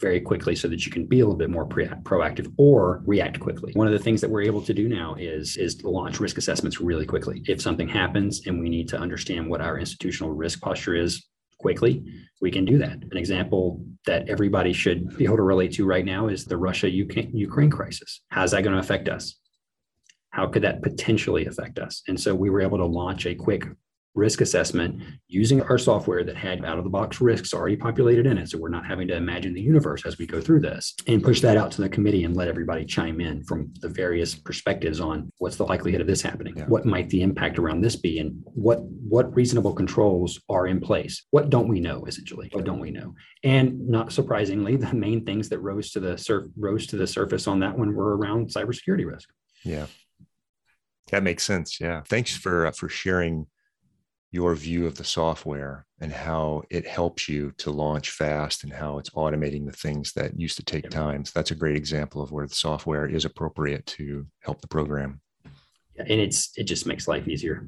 very 0.00 0.20
quickly 0.20 0.56
so 0.56 0.68
that 0.68 0.84
you 0.84 0.90
can 0.90 1.06
be 1.06 1.20
a 1.20 1.24
little 1.24 1.38
bit 1.38 1.50
more 1.50 1.66
pre- 1.66 1.86
proactive 1.86 2.52
or 2.56 3.02
react 3.04 3.38
quickly. 3.38 3.72
One 3.74 3.86
of 3.86 3.92
the 3.92 3.98
things 3.98 4.20
that 4.20 4.30
we're 4.30 4.42
able 4.42 4.62
to 4.62 4.74
do 4.74 4.88
now 4.88 5.14
is 5.18 5.56
is 5.56 5.82
launch 5.84 6.20
risk 6.20 6.38
assessments 6.38 6.80
really 6.80 7.06
quickly. 7.06 7.42
If 7.46 7.60
something 7.60 7.88
happens 7.88 8.46
and 8.46 8.60
we 8.60 8.68
need 8.68 8.88
to 8.88 8.98
understand 8.98 9.48
what 9.48 9.60
our 9.60 9.78
institutional 9.78 10.32
risk 10.32 10.60
posture 10.60 10.94
is 10.94 11.26
quickly, 11.58 12.02
we 12.40 12.50
can 12.50 12.64
do 12.64 12.78
that. 12.78 12.98
An 13.10 13.16
example 13.16 13.84
that 14.06 14.28
everybody 14.28 14.72
should 14.72 15.16
be 15.16 15.24
able 15.24 15.36
to 15.36 15.42
relate 15.42 15.72
to 15.74 15.84
right 15.84 16.04
now 16.04 16.28
is 16.28 16.44
the 16.44 16.56
Russia 16.56 16.90
Ukraine 16.90 17.70
crisis. 17.70 18.22
How's 18.28 18.52
that 18.52 18.62
going 18.62 18.74
to 18.74 18.80
affect 18.80 19.08
us? 19.08 19.36
How 20.30 20.46
could 20.46 20.62
that 20.62 20.82
potentially 20.82 21.46
affect 21.46 21.78
us? 21.78 22.02
And 22.08 22.18
so 22.18 22.34
we 22.34 22.50
were 22.50 22.62
able 22.62 22.78
to 22.78 22.86
launch 22.86 23.26
a 23.26 23.34
quick 23.34 23.64
risk 24.14 24.40
assessment 24.40 25.02
using 25.28 25.62
our 25.62 25.78
software 25.78 26.24
that 26.24 26.36
had 26.36 26.64
out 26.64 26.78
of 26.78 26.84
the 26.84 26.90
box 26.90 27.20
risks 27.20 27.54
already 27.54 27.76
populated 27.76 28.26
in 28.26 28.38
it. 28.38 28.48
So 28.48 28.58
we're 28.58 28.68
not 28.68 28.86
having 28.86 29.06
to 29.08 29.16
imagine 29.16 29.54
the 29.54 29.60
universe 29.60 30.04
as 30.04 30.18
we 30.18 30.26
go 30.26 30.40
through 30.40 30.60
this 30.60 30.94
and 31.06 31.22
push 31.22 31.40
that 31.42 31.56
out 31.56 31.70
to 31.72 31.82
the 31.82 31.88
committee 31.88 32.24
and 32.24 32.36
let 32.36 32.48
everybody 32.48 32.84
chime 32.84 33.20
in 33.20 33.44
from 33.44 33.72
the 33.80 33.88
various 33.88 34.34
perspectives 34.34 35.00
on 35.00 35.30
what's 35.38 35.56
the 35.56 35.64
likelihood 35.64 36.00
of 36.00 36.06
this 36.06 36.22
happening? 36.22 36.54
Yeah. 36.56 36.66
What 36.66 36.84
might 36.84 37.08
the 37.10 37.22
impact 37.22 37.58
around 37.58 37.82
this 37.82 37.96
be? 37.96 38.18
And 38.18 38.42
what, 38.44 38.82
what 38.82 39.34
reasonable 39.34 39.74
controls 39.74 40.40
are 40.48 40.66
in 40.66 40.80
place? 40.80 41.26
What 41.30 41.50
don't 41.50 41.68
we 41.68 41.80
know 41.80 42.04
essentially? 42.06 42.48
What 42.52 42.64
don't 42.64 42.80
we 42.80 42.90
know? 42.90 43.14
And 43.44 43.88
not 43.88 44.12
surprisingly, 44.12 44.76
the 44.76 44.92
main 44.94 45.24
things 45.24 45.48
that 45.50 45.60
rose 45.60 45.90
to 45.92 46.00
the 46.00 46.18
surf 46.18 46.46
rose 46.56 46.86
to 46.88 46.96
the 46.96 47.06
surface 47.06 47.46
on 47.46 47.60
that 47.60 47.78
one 47.78 47.94
were 47.94 48.16
around 48.16 48.48
cybersecurity 48.48 49.06
risk. 49.06 49.28
Yeah. 49.64 49.86
That 51.10 51.22
makes 51.22 51.44
sense. 51.44 51.80
Yeah. 51.80 52.02
Thanks 52.08 52.36
for 52.36 52.66
uh, 52.66 52.72
for 52.72 52.88
sharing 52.88 53.46
your 54.32 54.54
view 54.54 54.86
of 54.86 54.96
the 54.96 55.04
software 55.04 55.86
and 56.00 56.12
how 56.12 56.62
it 56.70 56.86
helps 56.86 57.28
you 57.28 57.52
to 57.58 57.70
launch 57.70 58.10
fast 58.10 58.62
and 58.62 58.72
how 58.72 58.98
it's 58.98 59.10
automating 59.10 59.66
the 59.66 59.72
things 59.72 60.12
that 60.12 60.38
used 60.38 60.56
to 60.56 60.64
take 60.64 60.88
time. 60.88 61.24
So 61.24 61.32
that's 61.34 61.50
a 61.50 61.56
great 61.56 61.76
example 61.76 62.22
of 62.22 62.30
where 62.30 62.46
the 62.46 62.54
software 62.54 63.06
is 63.06 63.24
appropriate 63.24 63.84
to 63.86 64.26
help 64.40 64.60
the 64.60 64.68
program. 64.68 65.20
Yeah, 65.96 66.04
and 66.08 66.20
it's 66.20 66.52
it 66.56 66.64
just 66.64 66.86
makes 66.86 67.08
life 67.08 67.26
easier 67.26 67.66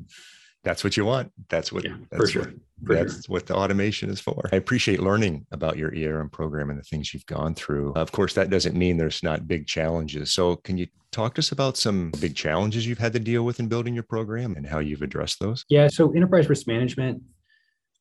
that's 0.65 0.85
what 0.85 0.97
you 0.97 1.05
want. 1.05 1.33
That's 1.49 1.73
what 1.73 1.85
yeah, 1.85 1.97
that's 2.11 2.23
for 2.23 2.27
sure. 2.29 2.43
What, 2.43 2.55
for 2.87 2.95
that's 2.95 3.15
sure. 3.15 3.23
what 3.29 3.47
the 3.47 3.55
automation 3.55 4.11
is 4.11 4.21
for. 4.21 4.49
I 4.53 4.57
appreciate 4.57 5.01
learning 5.01 5.47
about 5.51 5.77
your 5.77 5.93
ERM 5.95 6.31
program 6.31 6.71
and 6.71 6.79
the 6.79 6.85
things 6.85 7.13
you've 7.13 7.27
gone 7.27 7.55
through. 7.55 7.93
Of 7.95 8.13
course, 8.13 8.35
that 8.35 8.51
doesn't 8.51 8.77
mean 8.77 8.97
there's 8.97 9.23
not 9.23 9.49
big 9.49 9.67
challenges. 9.67 10.33
So, 10.33 10.57
can 10.57 10.79
you 10.79 10.87
talk 11.11 11.35
to 11.35 11.41
us 11.41 11.53
about 11.53 11.77
some 11.77 12.13
big 12.21 12.35
challenges 12.35 12.87
you've 12.87 12.99
had 12.99 13.13
to 13.15 13.21
deal 13.21 13.45
with 13.45 13.61
in 13.61 13.69
building 13.69 13.95
your 13.95 14.05
program 14.05 14.57
and 14.57 14.67
how 14.67 14.79
you've 14.79 15.03
addressed 15.03 15.41
those? 15.41 15.65
Yeah. 15.69 15.89
So, 15.89 16.13
enterprise 16.13 16.49
risk 16.49 16.67
management 16.67 17.23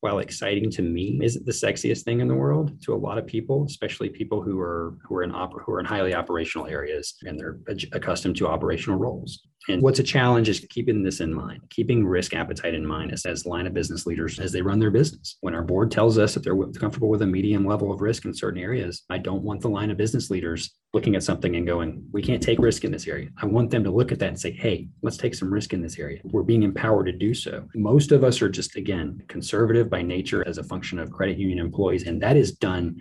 while 0.02 0.18
exciting 0.18 0.70
to 0.72 0.82
me, 0.82 1.20
isn't 1.22 1.46
the 1.46 1.52
sexiest 1.52 2.04
thing 2.04 2.22
in 2.22 2.28
the 2.28 2.36
world 2.36 2.82
to 2.84 2.94
a 2.94 2.96
lot 2.96 3.20
of 3.20 3.28
people, 3.28 3.66
especially 3.66 4.10
people 4.10 4.42
who 4.42 4.60
are 4.60 4.98
who 5.04 5.16
are 5.16 5.24
in 5.24 5.32
op- 5.32 5.62
who 5.62 5.72
are 5.72 5.80
in 5.80 5.86
highly 5.86 6.14
operational 6.14 6.68
areas 6.68 7.16
and 7.24 7.40
they're 7.40 7.60
accustomed 7.94 8.36
to 8.38 8.48
operational 8.48 8.98
roles. 8.98 9.48
And 9.70 9.82
what's 9.82 10.00
a 10.00 10.04
challenge 10.04 10.50
is 10.50 10.66
keeping 10.70 11.04
this 11.04 11.20
in 11.20 11.34
mind, 11.34 11.62
keeping 11.70 12.06
risk 12.06 12.34
appetite 12.34 12.74
in 12.74 12.86
mind 12.86 13.12
as, 13.12 13.26
as 13.26 13.46
line 13.46 13.68
of 13.68 13.74
business 13.74 14.06
leaders 14.06 14.40
as 14.40 14.52
they 14.52 14.62
run 14.62 14.80
their 14.80 14.90
business. 14.92 15.38
When 15.42 15.54
our 15.54 15.62
board 15.62 15.92
tells 15.92 16.18
us 16.18 16.34
that 16.34 16.44
they're 16.44 16.56
comfortable 16.56 17.10
with 17.10 17.22
a 17.22 17.28
medium 17.28 17.66
level 17.66 17.92
of 17.94 18.02
risk 18.02 18.26
in 18.26 18.34
certain 18.34 18.60
areas, 18.60 19.04
I 19.10 19.20
don't 19.20 19.44
want 19.44 19.62
the 19.62 19.70
line 19.70 19.92
of 19.92 19.98
business 19.98 20.30
leaders 20.32 20.72
looking 20.94 21.16
at 21.16 21.24
something 21.24 21.56
and 21.56 21.66
going, 21.66 22.04
we 22.12 22.22
can't 22.22 22.42
take 22.42 22.60
risk 22.60 22.84
in 22.84 22.92
this 22.92 23.08
area. 23.08 23.30
I 23.42 23.46
want 23.46 23.70
them 23.70 23.84
to 23.84 23.92
look 23.92 24.12
at 24.12 24.20
that 24.20 24.30
and 24.30 24.40
say, 24.40 24.52
hey, 24.52 24.90
let's 25.04 25.18
take 25.18 25.36
some 25.36 25.54
risk 25.54 25.74
in 25.74 25.82
this 25.82 25.98
area. 26.00 26.20
We're 26.26 26.44
being 26.44 26.64
empowered 26.64 27.06
to 27.06 27.14
do 27.14 27.34
so. 27.34 27.68
Most 27.76 28.12
of 28.12 28.24
us 28.24 28.42
are 28.42 28.50
just, 28.50 28.76
again, 28.76 29.22
conservative 29.28 29.90
by 29.90 30.02
nature 30.02 30.46
as 30.48 30.58
a 30.58 30.64
function 30.64 31.00
of 31.00 31.12
credit 31.12 31.38
union 31.38 31.60
employees. 31.60 32.08
And 32.08 32.22
that 32.22 32.36
is 32.36 32.52
done 32.52 32.98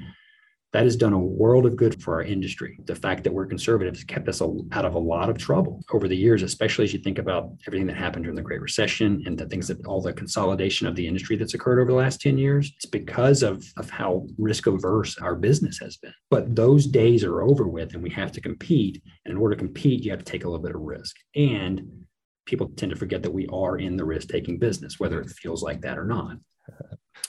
that 0.72 0.84
has 0.84 0.96
done 0.96 1.12
a 1.12 1.18
world 1.18 1.66
of 1.66 1.76
good 1.76 2.00
for 2.00 2.14
our 2.14 2.22
industry. 2.22 2.78
The 2.84 2.94
fact 2.94 3.24
that 3.24 3.32
we're 3.32 3.46
conservative 3.46 3.94
has 3.94 4.04
kept 4.04 4.28
us 4.28 4.40
out 4.40 4.84
of 4.84 4.94
a 4.94 4.98
lot 4.98 5.28
of 5.28 5.36
trouble 5.36 5.82
over 5.92 6.06
the 6.06 6.16
years, 6.16 6.42
especially 6.42 6.84
as 6.84 6.92
you 6.92 7.00
think 7.00 7.18
about 7.18 7.50
everything 7.66 7.88
that 7.88 7.96
happened 7.96 8.24
during 8.24 8.36
the 8.36 8.42
Great 8.42 8.60
Recession 8.60 9.22
and 9.26 9.36
the 9.36 9.46
things 9.46 9.66
that 9.68 9.84
all 9.86 10.00
the 10.00 10.12
consolidation 10.12 10.86
of 10.86 10.94
the 10.94 11.06
industry 11.06 11.36
that's 11.36 11.54
occurred 11.54 11.80
over 11.80 11.90
the 11.90 11.96
last 11.96 12.20
10 12.20 12.38
years. 12.38 12.72
It's 12.76 12.86
because 12.86 13.42
of, 13.42 13.64
of 13.76 13.90
how 13.90 14.26
risk 14.38 14.68
averse 14.68 15.18
our 15.18 15.34
business 15.34 15.78
has 15.80 15.96
been. 15.96 16.14
But 16.30 16.54
those 16.54 16.86
days 16.86 17.24
are 17.24 17.42
over 17.42 17.66
with 17.66 17.94
and 17.94 18.02
we 18.02 18.10
have 18.10 18.30
to 18.32 18.40
compete. 18.40 19.02
And 19.24 19.32
in 19.32 19.38
order 19.38 19.56
to 19.56 19.58
compete, 19.58 20.04
you 20.04 20.12
have 20.12 20.20
to 20.20 20.24
take 20.24 20.44
a 20.44 20.48
little 20.48 20.64
bit 20.64 20.76
of 20.76 20.80
risk. 20.82 21.16
And 21.34 22.04
people 22.46 22.70
tend 22.76 22.90
to 22.90 22.98
forget 22.98 23.22
that 23.24 23.32
we 23.32 23.48
are 23.48 23.78
in 23.78 23.96
the 23.96 24.04
risk 24.04 24.28
taking 24.28 24.58
business, 24.58 25.00
whether 25.00 25.20
it 25.20 25.30
feels 25.30 25.62
like 25.62 25.80
that 25.80 25.98
or 25.98 26.04
not. 26.04 26.36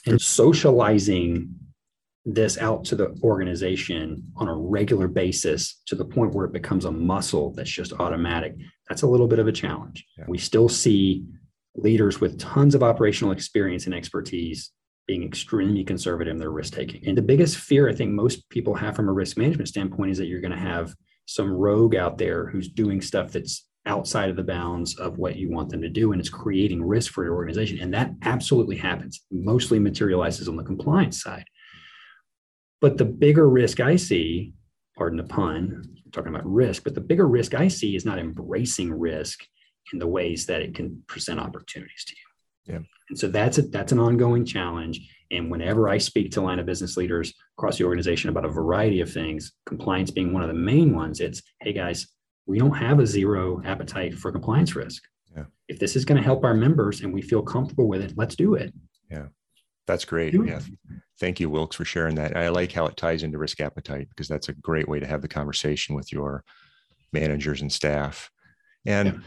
And 0.06 0.22
socializing 0.22 1.56
this 2.26 2.58
out 2.58 2.86
to 2.86 2.96
the 2.96 3.16
organization 3.24 4.24
on 4.36 4.48
a 4.48 4.56
regular 4.56 5.08
basis 5.08 5.82
to 5.88 5.96
the 5.96 6.06
point 6.06 6.34
where 6.34 6.46
it 6.46 6.54
becomes 6.54 6.86
a 6.86 6.92
muscle 6.92 7.54
that's 7.54 7.70
just 7.70 7.94
automatic, 7.94 8.56
that's 8.88 9.02
a 9.02 9.08
little 9.08 9.28
bit 9.28 9.40
of 9.40 9.48
a 9.48 9.52
challenge. 9.52 10.06
Yeah. 10.18 10.26
We 10.28 10.38
still 10.38 10.70
see 10.70 11.26
leaders 11.76 12.22
with 12.22 12.40
tons 12.40 12.76
of 12.76 12.84
operational 12.84 13.32
experience 13.32 13.86
and 13.86 13.96
expertise 13.96 14.72
being 15.08 15.24
extremely 15.24 15.84
conservative 15.84 16.32
in 16.32 16.38
their 16.38 16.52
risk 16.52 16.74
taking. 16.74 17.06
And 17.08 17.18
the 17.18 17.24
biggest 17.24 17.58
fear 17.58 17.90
I 17.90 17.94
think 17.96 18.12
most 18.12 18.48
people 18.50 18.76
have 18.76 18.96
from 18.96 19.10
a 19.10 19.14
risk 19.14 19.38
management 19.38 19.70
standpoint 19.70 20.12
is 20.12 20.18
that 20.20 20.28
you're 20.28 20.42
going 20.42 20.52
to 20.52 20.58
have 20.58 20.94
some 21.26 21.50
rogue 21.50 21.96
out 21.96 22.18
there 22.18 22.48
who's 22.48 22.70
doing 22.70 23.02
stuff 23.02 23.32
that's 23.32 23.68
outside 23.88 24.30
of 24.30 24.36
the 24.36 24.44
bounds 24.44 24.98
of 25.00 25.18
what 25.18 25.38
you 25.38 25.50
want 25.50 25.70
them 25.70 25.82
to 25.82 25.90
do 25.90 26.12
and 26.12 26.22
it's 26.22 26.30
creating 26.30 26.84
risk 26.84 27.12
for 27.12 27.24
your 27.24 27.34
organization 27.34 27.80
and 27.80 27.92
that 27.92 28.12
absolutely 28.22 28.76
happens 28.76 29.22
mostly 29.32 29.80
materializes 29.80 30.48
on 30.48 30.56
the 30.56 30.64
compliance 30.64 31.24
side 31.24 31.44
but 32.82 32.98
the 32.98 33.06
bigger 33.06 33.48
risk 33.48 33.80
I 33.80 33.96
see, 33.96 34.54
pardon 34.98 35.18
the 35.18 35.24
pun, 35.24 35.84
talking 36.12 36.34
about 36.34 36.46
risk, 36.46 36.84
but 36.84 36.96
the 36.96 37.02
bigger 37.02 37.28
risk 37.28 37.54
I 37.54 37.68
see 37.68 37.96
is 37.96 38.06
not 38.06 38.20
embracing 38.20 38.92
risk 38.92 39.46
in 39.94 40.00
the 40.00 40.08
ways 40.08 40.46
that 40.48 40.62
it 40.62 40.76
can 40.76 41.04
present 41.08 41.40
opportunities 41.40 42.04
to 42.06 42.16
you. 42.16 42.74
Yeah. 42.74 42.82
And 43.10 43.18
so 43.18 43.28
that's 43.28 43.58
a, 43.58 43.64
that's 43.64 43.92
an 43.92 44.00
ongoing 44.00 44.46
challenge. 44.46 45.10
And 45.32 45.50
whenever 45.50 45.90
I 45.90 45.98
speak 45.98 46.32
to 46.32 46.42
line 46.42 46.60
of 46.60 46.66
business 46.66 46.98
leaders 46.98 47.34
across 47.58 47.78
the 47.78 47.86
organization 47.86 48.30
about 48.30 48.46
a 48.46 48.50
variety 48.50 49.02
of 49.02 49.12
things, 49.12 49.54
compliance 49.66 50.12
being 50.12 50.34
one 50.34 50.44
of 50.44 50.50
the 50.50 50.54
main 50.54 50.94
ones, 50.94 51.20
it's 51.20 51.42
hey 51.62 51.74
guys, 51.74 52.08
we 52.46 52.60
don't 52.60 52.76
have 52.76 53.00
a 53.00 53.08
zero 53.08 53.62
appetite 53.66 54.16
for 54.16 54.32
compliance 54.32 54.76
risk. 54.76 55.04
Yeah. 55.36 55.46
If 55.68 55.80
this 55.80 55.96
is 55.96 56.06
going 56.06 56.18
to 56.18 56.26
help 56.26 56.44
our 56.44 56.54
members 56.54 57.02
and 57.02 57.14
we 57.14 57.22
feel 57.22 57.42
comfortable 57.42 57.88
with 57.88 58.02
it, 58.02 58.14
let's 58.18 58.36
do 58.36 58.56
it. 58.56 58.74
Yeah. 59.10 59.28
That's 59.88 60.06
great. 60.06 60.34
Yeah. 60.34 60.60
Thank 61.20 61.40
you, 61.40 61.50
Wilkes, 61.50 61.76
for 61.76 61.86
sharing 61.86 62.16
that. 62.16 62.36
I 62.38 62.50
like 62.50 62.72
how 62.72 62.86
it 62.86 62.98
ties 62.98 63.24
into 63.24 63.38
risk 63.38 63.60
appetite 63.60 64.08
because 64.10 64.28
that's 64.28 64.50
a 64.50 64.54
great 64.54 64.88
way 64.88 65.00
to 65.00 65.08
have 65.08 65.22
the 65.22 65.28
conversation 65.28 65.96
with 65.96 66.12
your 66.12 66.44
managers 67.14 67.62
and 67.62 67.72
staff. 67.72 68.30
And 68.86 69.08
yeah. 69.08 69.20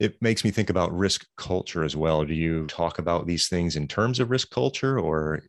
It 0.00 0.16
makes 0.22 0.44
me 0.44 0.50
think 0.50 0.70
about 0.70 0.96
risk 0.96 1.26
culture 1.36 1.84
as 1.84 1.94
well. 1.94 2.24
Do 2.24 2.32
you 2.32 2.66
talk 2.68 2.98
about 2.98 3.26
these 3.26 3.48
things 3.48 3.76
in 3.76 3.86
terms 3.86 4.18
of 4.18 4.30
risk 4.30 4.48
culture 4.48 4.98
or 4.98 5.42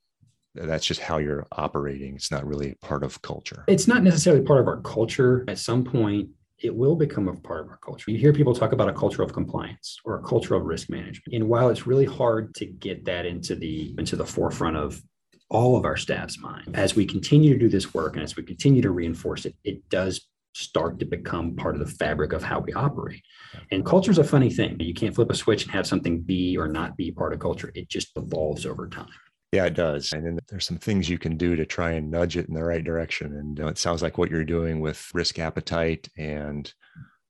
that's 0.53 0.85
just 0.85 0.99
how 0.99 1.19
you're 1.19 1.47
operating? 1.53 2.15
It's 2.15 2.31
not 2.31 2.45
really 2.45 2.75
part 2.81 3.05
of 3.05 3.21
culture. 3.21 3.63
It's 3.69 3.87
not 3.87 4.03
necessarily 4.03 4.43
part 4.43 4.59
of 4.59 4.67
our 4.67 4.81
culture. 4.81 5.45
At 5.47 5.57
some 5.57 5.85
point, 5.85 6.31
it 6.63 6.75
will 6.75 6.95
become 6.95 7.27
a 7.27 7.35
part 7.35 7.61
of 7.61 7.69
our 7.69 7.77
culture. 7.77 8.11
You 8.11 8.17
hear 8.17 8.33
people 8.33 8.53
talk 8.53 8.71
about 8.71 8.89
a 8.89 8.93
culture 8.93 9.23
of 9.23 9.33
compliance 9.33 9.99
or 10.05 10.19
a 10.19 10.23
culture 10.23 10.55
of 10.55 10.63
risk 10.63 10.89
management. 10.89 11.33
And 11.33 11.49
while 11.49 11.69
it's 11.69 11.87
really 11.87 12.05
hard 12.05 12.53
to 12.55 12.65
get 12.65 13.05
that 13.05 13.25
into 13.25 13.55
the 13.55 13.93
into 13.97 14.15
the 14.15 14.25
forefront 14.25 14.77
of 14.77 15.01
all 15.49 15.75
of 15.75 15.85
our 15.85 15.97
staff's 15.97 16.39
mind, 16.39 16.75
as 16.75 16.95
we 16.95 17.05
continue 17.05 17.53
to 17.53 17.59
do 17.59 17.69
this 17.69 17.93
work 17.93 18.15
and 18.15 18.23
as 18.23 18.35
we 18.35 18.43
continue 18.43 18.81
to 18.81 18.91
reinforce 18.91 19.45
it, 19.45 19.55
it 19.63 19.87
does 19.89 20.27
start 20.53 20.99
to 20.99 21.05
become 21.05 21.55
part 21.55 21.75
of 21.75 21.79
the 21.79 21.93
fabric 21.95 22.33
of 22.33 22.43
how 22.43 22.59
we 22.59 22.73
operate. 22.73 23.23
And 23.71 23.85
culture 23.85 24.11
is 24.11 24.17
a 24.17 24.23
funny 24.23 24.49
thing. 24.49 24.79
You 24.79 24.93
can't 24.93 25.15
flip 25.15 25.31
a 25.31 25.35
switch 25.35 25.63
and 25.63 25.71
have 25.71 25.87
something 25.87 26.21
be 26.21 26.57
or 26.57 26.67
not 26.67 26.97
be 26.97 27.11
part 27.11 27.33
of 27.33 27.39
culture. 27.39 27.71
It 27.73 27.89
just 27.89 28.11
evolves 28.17 28.65
over 28.65 28.87
time. 28.87 29.07
Yeah, 29.51 29.65
it 29.65 29.73
does. 29.73 30.13
And 30.13 30.25
then 30.25 30.39
there's 30.47 30.65
some 30.65 30.77
things 30.77 31.09
you 31.09 31.17
can 31.17 31.35
do 31.35 31.57
to 31.57 31.65
try 31.65 31.91
and 31.91 32.09
nudge 32.09 32.37
it 32.37 32.47
in 32.47 32.53
the 32.53 32.63
right 32.63 32.83
direction. 32.83 33.35
And 33.35 33.59
uh, 33.59 33.67
it 33.67 33.77
sounds 33.77 34.01
like 34.01 34.17
what 34.17 34.31
you're 34.31 34.45
doing 34.45 34.79
with 34.79 35.11
risk 35.13 35.39
appetite 35.39 36.07
and 36.17 36.73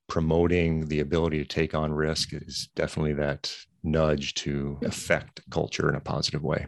promoting 0.07 0.87
the 0.87 0.99
ability 0.99 1.39
to 1.39 1.45
take 1.45 1.73
on 1.73 1.91
risk 1.91 2.33
is 2.33 2.69
definitely 2.75 3.13
that 3.13 3.55
nudge 3.83 4.35
to 4.35 4.77
affect 4.83 5.41
culture 5.49 5.89
in 5.89 5.95
a 5.95 5.99
positive 5.99 6.43
way. 6.43 6.67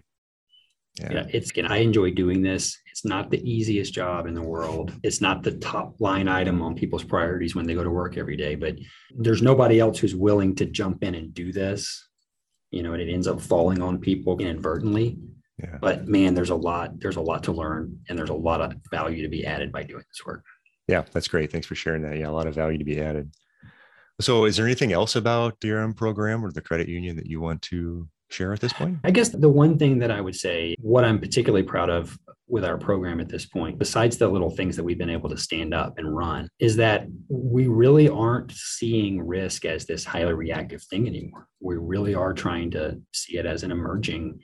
Yeah. 1.00 1.12
yeah, 1.12 1.26
it's 1.30 1.50
again, 1.50 1.66
I 1.72 1.78
enjoy 1.78 2.12
doing 2.12 2.42
this. 2.44 2.78
It's 2.92 3.04
not 3.04 3.32
the 3.32 3.42
easiest 3.50 3.94
job 3.94 4.28
in 4.28 4.36
the 4.36 4.42
world. 4.42 4.94
It's 5.02 5.22
not 5.22 5.42
the 5.42 5.54
top 5.54 5.96
line 6.00 6.28
item 6.28 6.62
on 6.62 6.76
people's 6.76 7.04
priorities 7.04 7.56
when 7.56 7.66
they 7.66 7.74
go 7.74 7.84
to 7.84 7.90
work 7.90 8.16
every 8.16 8.38
day, 8.38 8.54
but 8.56 8.76
there's 9.18 9.42
nobody 9.42 9.80
else 9.80 9.98
who's 9.98 10.16
willing 10.16 10.56
to 10.56 10.66
jump 10.66 11.04
in 11.04 11.16
and 11.16 11.34
do 11.34 11.52
this. 11.52 12.08
You 12.70 12.82
know, 12.82 12.94
and 12.94 13.02
it 13.02 13.12
ends 13.12 13.28
up 13.28 13.42
falling 13.42 13.82
on 13.82 14.00
people 14.00 14.38
inadvertently. 14.40 15.18
Yeah. 15.60 15.78
But 15.82 16.08
man, 16.08 16.34
there's 16.34 16.50
a 16.50 16.56
lot, 16.56 17.00
there's 17.00 17.16
a 17.16 17.22
lot 17.22 17.44
to 17.44 17.52
learn 17.52 18.00
and 18.10 18.18
there's 18.18 18.30
a 18.30 18.36
lot 18.36 18.62
of 18.62 18.74
value 18.90 19.22
to 19.22 19.30
be 19.30 19.46
added 19.46 19.72
by 19.72 19.84
doing 19.84 20.04
this 20.10 20.26
work. 20.26 20.44
Yeah, 20.88 21.04
that's 21.12 21.28
great. 21.28 21.52
Thanks 21.52 21.68
for 21.68 21.76
sharing 21.76 22.02
that. 22.04 22.18
Yeah, 22.18 22.30
a 22.30 22.32
lot 22.32 22.48
of 22.48 22.56
value 22.56 22.78
to 22.78 22.84
be 22.84 23.00
added. 23.00 23.32
So 24.20 24.46
is 24.46 24.58
there 24.58 24.66
anything 24.66 24.94
else 24.94 25.16
about 25.16 25.60
the 25.62 25.72
ERM 25.72 25.94
program 25.94 26.44
or 26.46 26.52
the 26.52 26.62
credit 26.62 26.88
union 26.88 27.16
that 27.16 27.28
you 27.28 27.40
want 27.40 27.62
to 27.64 28.08
share 28.30 28.54
at 28.54 28.60
this 28.60 28.74
point? 28.74 28.98
I 29.04 29.12
guess 29.12 29.30
the 29.30 29.50
one 29.50 29.78
thing 29.78 30.00
that 30.00 30.12
I 30.12 30.22
would 30.22 30.36
say, 30.36 30.76
what 30.80 31.04
I'm 31.06 31.20
particularly 31.20 31.64
proud 31.64 31.90
of 31.90 32.18
with 32.48 32.66
our 32.66 32.78
program 32.78 33.20
at 33.20 33.30
this 33.30 33.46
point, 33.46 33.80
besides 33.80 34.18
the 34.18 34.28
little 34.28 34.50
things 34.50 34.76
that 34.76 34.84
we've 34.84 34.98
been 34.98 35.10
able 35.10 35.30
to 35.30 35.38
stand 35.38 35.74
up 35.74 35.98
and 35.98 36.16
run, 36.16 36.50
is 36.60 36.76
that 36.76 37.08
we 37.30 37.68
really 37.68 38.10
aren't 38.10 38.52
seeing 38.52 39.26
risk 39.26 39.66
as 39.66 39.86
this 39.86 40.04
highly 40.06 40.34
reactive 40.34 40.84
thing 40.84 41.08
anymore. 41.08 41.48
We 41.60 41.78
really 41.78 42.14
are 42.14 42.34
trying 42.34 42.72
to 42.72 43.00
see 43.14 43.38
it 43.38 43.46
as 43.46 43.64
an 43.64 43.72
emerging 43.72 44.42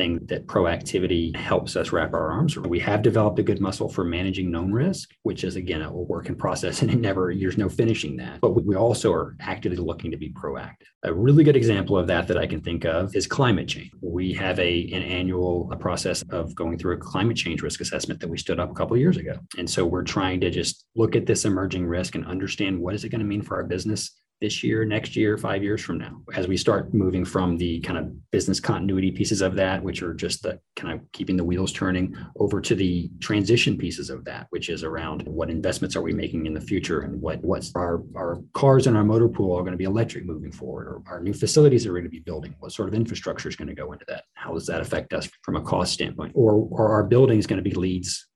thing 0.00 0.18
that 0.28 0.46
proactivity 0.46 1.36
helps 1.36 1.76
us 1.76 1.92
wrap 1.92 2.14
our 2.14 2.30
arms. 2.30 2.56
We 2.56 2.80
have 2.80 3.02
developed 3.02 3.38
a 3.38 3.42
good 3.42 3.60
muscle 3.60 3.86
for 3.86 4.02
managing 4.02 4.50
known 4.50 4.72
risk, 4.72 5.10
which 5.24 5.44
is 5.44 5.56
again 5.56 5.82
a 5.82 5.92
work 5.92 6.30
in 6.30 6.36
process 6.36 6.80
and 6.82 6.90
it 6.90 6.98
never 6.98 7.34
there's 7.34 7.58
no 7.58 7.68
finishing 7.68 8.16
that. 8.16 8.40
But 8.40 8.64
we 8.64 8.76
also 8.76 9.12
are 9.12 9.36
actively 9.40 9.76
looking 9.76 10.10
to 10.10 10.16
be 10.16 10.30
proactive. 10.32 10.88
A 11.02 11.12
really 11.12 11.44
good 11.44 11.56
example 11.56 11.98
of 11.98 12.06
that 12.06 12.28
that 12.28 12.38
I 12.38 12.46
can 12.46 12.62
think 12.62 12.84
of 12.86 13.14
is 13.14 13.26
climate 13.26 13.68
change. 13.68 13.90
We 14.00 14.32
have 14.34 14.58
a 14.58 14.72
an 14.92 15.02
annual 15.02 15.70
process 15.78 16.22
of 16.30 16.54
going 16.54 16.78
through 16.78 16.94
a 16.94 16.98
climate 17.12 17.36
change 17.36 17.60
risk 17.62 17.80
assessment 17.82 18.20
that 18.20 18.28
we 18.28 18.38
stood 18.38 18.58
up 18.58 18.70
a 18.70 18.74
couple 18.74 18.96
years 18.96 19.18
ago. 19.18 19.34
And 19.58 19.68
so 19.68 19.84
we're 19.84 20.02
trying 20.02 20.40
to 20.40 20.50
just 20.50 20.86
look 20.96 21.14
at 21.14 21.26
this 21.26 21.44
emerging 21.44 21.86
risk 21.86 22.14
and 22.14 22.24
understand 22.26 22.78
what 22.78 22.94
is 22.94 23.04
it 23.04 23.10
going 23.10 23.20
to 23.20 23.26
mean 23.26 23.42
for 23.42 23.56
our 23.56 23.64
business 23.64 24.10
this 24.40 24.64
year, 24.64 24.84
next 24.84 25.16
year, 25.16 25.36
five 25.36 25.62
years 25.62 25.82
from 25.82 25.98
now, 25.98 26.20
as 26.34 26.48
we 26.48 26.56
start 26.56 26.94
moving 26.94 27.24
from 27.24 27.56
the 27.58 27.80
kind 27.80 27.98
of 27.98 28.30
business 28.30 28.58
continuity 28.58 29.10
pieces 29.10 29.42
of 29.42 29.54
that, 29.54 29.82
which 29.82 30.02
are 30.02 30.14
just 30.14 30.42
the 30.42 30.58
kind 30.76 30.94
of 30.98 31.12
keeping 31.12 31.36
the 31.36 31.44
wheels 31.44 31.72
turning, 31.72 32.16
over 32.36 32.60
to 32.60 32.74
the 32.74 33.10
transition 33.20 33.76
pieces 33.76 34.08
of 34.08 34.24
that, 34.24 34.46
which 34.50 34.70
is 34.70 34.82
around 34.82 35.22
what 35.26 35.50
investments 35.50 35.94
are 35.94 36.02
we 36.02 36.12
making 36.12 36.46
in 36.46 36.54
the 36.54 36.60
future 36.60 37.00
and 37.00 37.20
what 37.20 37.42
what's 37.42 37.74
our 37.74 38.02
our 38.16 38.38
cars 38.54 38.86
and 38.86 38.96
our 38.96 39.04
motor 39.04 39.28
pool 39.28 39.56
are 39.56 39.62
going 39.62 39.72
to 39.72 39.78
be 39.78 39.84
electric 39.84 40.24
moving 40.24 40.52
forward, 40.52 40.88
or 40.88 41.02
our 41.06 41.20
new 41.20 41.34
facilities 41.34 41.84
that 41.84 41.90
we're 41.90 42.00
going 42.00 42.04
to 42.04 42.10
be 42.10 42.20
building. 42.20 42.54
What 42.60 42.72
sort 42.72 42.88
of 42.88 42.94
infrastructure 42.94 43.48
is 43.48 43.56
going 43.56 43.68
to 43.68 43.74
go 43.74 43.92
into 43.92 44.04
that? 44.08 44.24
How 44.34 44.54
does 44.54 44.66
that 44.66 44.80
affect 44.80 45.12
us 45.12 45.28
from 45.42 45.56
a 45.56 45.62
cost 45.62 45.92
standpoint? 45.92 46.32
Or, 46.34 46.66
or 46.70 46.92
our 46.92 47.04
buildings 47.04 47.46
going 47.46 47.62
to 47.62 47.68
be 47.68 47.76
LEEDs 47.76 48.29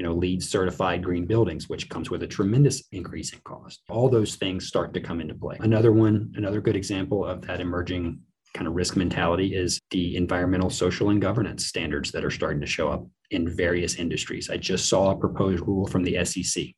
you 0.00 0.06
know, 0.06 0.14
LEED 0.14 0.42
certified 0.42 1.04
green 1.04 1.26
buildings, 1.26 1.68
which 1.68 1.90
comes 1.90 2.08
with 2.08 2.22
a 2.22 2.26
tremendous 2.26 2.84
increase 2.90 3.34
in 3.34 3.40
cost. 3.40 3.82
All 3.90 4.08
those 4.08 4.36
things 4.36 4.66
start 4.66 4.94
to 4.94 5.00
come 5.00 5.20
into 5.20 5.34
play. 5.34 5.58
Another 5.60 5.92
one, 5.92 6.32
another 6.36 6.62
good 6.62 6.74
example 6.74 7.22
of 7.22 7.42
that 7.42 7.60
emerging 7.60 8.18
kind 8.54 8.66
of 8.66 8.72
risk 8.72 8.96
mentality 8.96 9.54
is 9.54 9.78
the 9.90 10.16
environmental, 10.16 10.70
social, 10.70 11.10
and 11.10 11.20
governance 11.20 11.66
standards 11.66 12.10
that 12.12 12.24
are 12.24 12.30
starting 12.30 12.62
to 12.62 12.66
show 12.66 12.88
up 12.88 13.06
in 13.30 13.54
various 13.54 13.96
industries. 13.96 14.48
I 14.48 14.56
just 14.56 14.88
saw 14.88 15.10
a 15.10 15.18
proposed 15.18 15.66
rule 15.66 15.86
from 15.86 16.02
the 16.02 16.24
SEC 16.24 16.68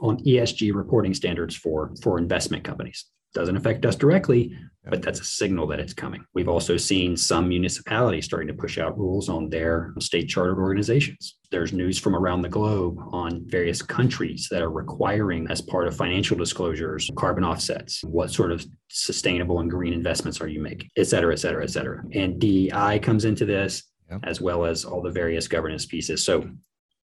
on 0.00 0.16
ESG 0.24 0.74
reporting 0.74 1.12
standards 1.12 1.54
for, 1.54 1.92
for 2.02 2.16
investment 2.16 2.64
companies. 2.64 3.04
Doesn't 3.34 3.56
affect 3.56 3.86
us 3.86 3.96
directly, 3.96 4.54
but 4.84 5.00
that's 5.00 5.20
a 5.20 5.24
signal 5.24 5.66
that 5.68 5.80
it's 5.80 5.94
coming. 5.94 6.24
We've 6.34 6.48
also 6.48 6.76
seen 6.76 7.16
some 7.16 7.48
municipalities 7.48 8.24
starting 8.24 8.48
to 8.48 8.54
push 8.54 8.78
out 8.78 8.98
rules 8.98 9.28
on 9.28 9.48
their 9.48 9.94
state 10.00 10.28
chartered 10.28 10.58
organizations. 10.58 11.38
There's 11.50 11.72
news 11.72 11.98
from 11.98 12.16
around 12.16 12.42
the 12.42 12.48
globe 12.48 12.98
on 13.12 13.44
various 13.46 13.80
countries 13.80 14.48
that 14.50 14.60
are 14.60 14.70
requiring, 14.70 15.46
as 15.50 15.60
part 15.60 15.86
of 15.86 15.96
financial 15.96 16.36
disclosures, 16.36 17.08
carbon 17.16 17.44
offsets. 17.44 18.02
What 18.04 18.30
sort 18.30 18.52
of 18.52 18.66
sustainable 18.88 19.60
and 19.60 19.70
green 19.70 19.92
investments 19.92 20.40
are 20.40 20.48
you 20.48 20.60
making, 20.60 20.90
et 20.96 21.06
cetera, 21.06 21.32
et 21.32 21.38
cetera, 21.38 21.62
et 21.62 21.70
cetera. 21.70 22.02
And 22.12 22.38
DEI 22.38 22.98
comes 23.00 23.24
into 23.24 23.46
this, 23.46 23.84
yep. 24.10 24.20
as 24.24 24.40
well 24.40 24.64
as 24.64 24.84
all 24.84 25.00
the 25.00 25.10
various 25.10 25.48
governance 25.48 25.86
pieces. 25.86 26.24
So 26.24 26.50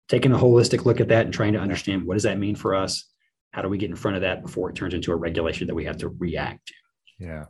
taking 0.08 0.32
a 0.32 0.38
holistic 0.38 0.84
look 0.84 1.00
at 1.00 1.08
that 1.08 1.26
and 1.26 1.32
trying 1.32 1.52
to 1.52 1.60
understand 1.60 2.04
what 2.04 2.14
does 2.14 2.22
that 2.24 2.38
mean 2.38 2.56
for 2.56 2.74
us 2.74 3.04
how 3.50 3.62
do 3.62 3.68
we 3.68 3.78
get 3.78 3.90
in 3.90 3.96
front 3.96 4.16
of 4.16 4.22
that 4.22 4.42
before 4.42 4.70
it 4.70 4.76
turns 4.76 4.94
into 4.94 5.12
a 5.12 5.16
regulation 5.16 5.66
that 5.66 5.74
we 5.74 5.84
have 5.84 5.98
to 5.98 6.08
react 6.08 6.66
to? 6.66 6.74
Yeah. 7.18 7.44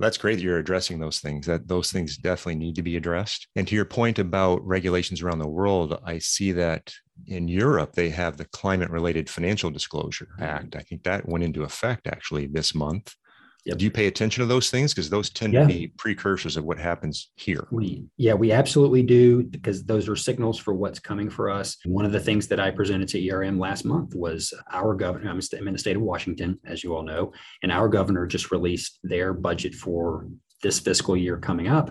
That's 0.00 0.18
great 0.18 0.36
that 0.36 0.42
you're 0.42 0.58
addressing 0.58 0.98
those 0.98 1.20
things. 1.20 1.46
That 1.46 1.68
those 1.68 1.92
things 1.92 2.16
definitely 2.16 2.56
need 2.56 2.74
to 2.76 2.82
be 2.82 2.96
addressed. 2.96 3.46
And 3.54 3.68
to 3.68 3.76
your 3.76 3.84
point 3.84 4.18
about 4.18 4.66
regulations 4.66 5.22
around 5.22 5.38
the 5.38 5.48
world, 5.48 6.00
I 6.04 6.18
see 6.18 6.50
that 6.52 6.92
in 7.26 7.46
Europe 7.46 7.92
they 7.92 8.10
have 8.10 8.36
the 8.36 8.46
Climate 8.46 8.90
Related 8.90 9.30
Financial 9.30 9.70
Disclosure 9.70 10.28
Act. 10.40 10.74
I 10.74 10.80
think 10.80 11.04
that 11.04 11.28
went 11.28 11.44
into 11.44 11.62
effect 11.62 12.08
actually 12.08 12.48
this 12.48 12.74
month. 12.74 13.14
Yep. 13.64 13.78
Do 13.78 13.84
you 13.84 13.90
pay 13.90 14.06
attention 14.06 14.42
to 14.42 14.46
those 14.46 14.70
things? 14.70 14.92
Because 14.92 15.08
those 15.08 15.30
tend 15.30 15.54
yeah. 15.54 15.62
to 15.62 15.66
be 15.66 15.92
precursors 15.96 16.56
of 16.56 16.64
what 16.64 16.78
happens 16.78 17.30
here. 17.36 17.66
We, 17.70 18.04
yeah, 18.18 18.34
we 18.34 18.52
absolutely 18.52 19.02
do 19.02 19.42
because 19.42 19.84
those 19.84 20.08
are 20.08 20.16
signals 20.16 20.58
for 20.58 20.74
what's 20.74 20.98
coming 20.98 21.30
for 21.30 21.48
us. 21.48 21.78
One 21.86 22.04
of 22.04 22.12
the 22.12 22.20
things 22.20 22.46
that 22.48 22.60
I 22.60 22.70
presented 22.70 23.08
to 23.08 23.30
ERM 23.30 23.58
last 23.58 23.84
month 23.84 24.14
was 24.14 24.52
our 24.70 24.94
governor. 24.94 25.30
I'm 25.30 25.40
in 25.66 25.72
the 25.72 25.78
state 25.78 25.96
of 25.96 26.02
Washington, 26.02 26.58
as 26.66 26.84
you 26.84 26.94
all 26.94 27.02
know, 27.02 27.32
and 27.62 27.72
our 27.72 27.88
governor 27.88 28.26
just 28.26 28.50
released 28.50 28.98
their 29.02 29.32
budget 29.32 29.74
for 29.74 30.28
this 30.62 30.78
fiscal 30.78 31.16
year 31.16 31.38
coming 31.38 31.68
up. 31.68 31.90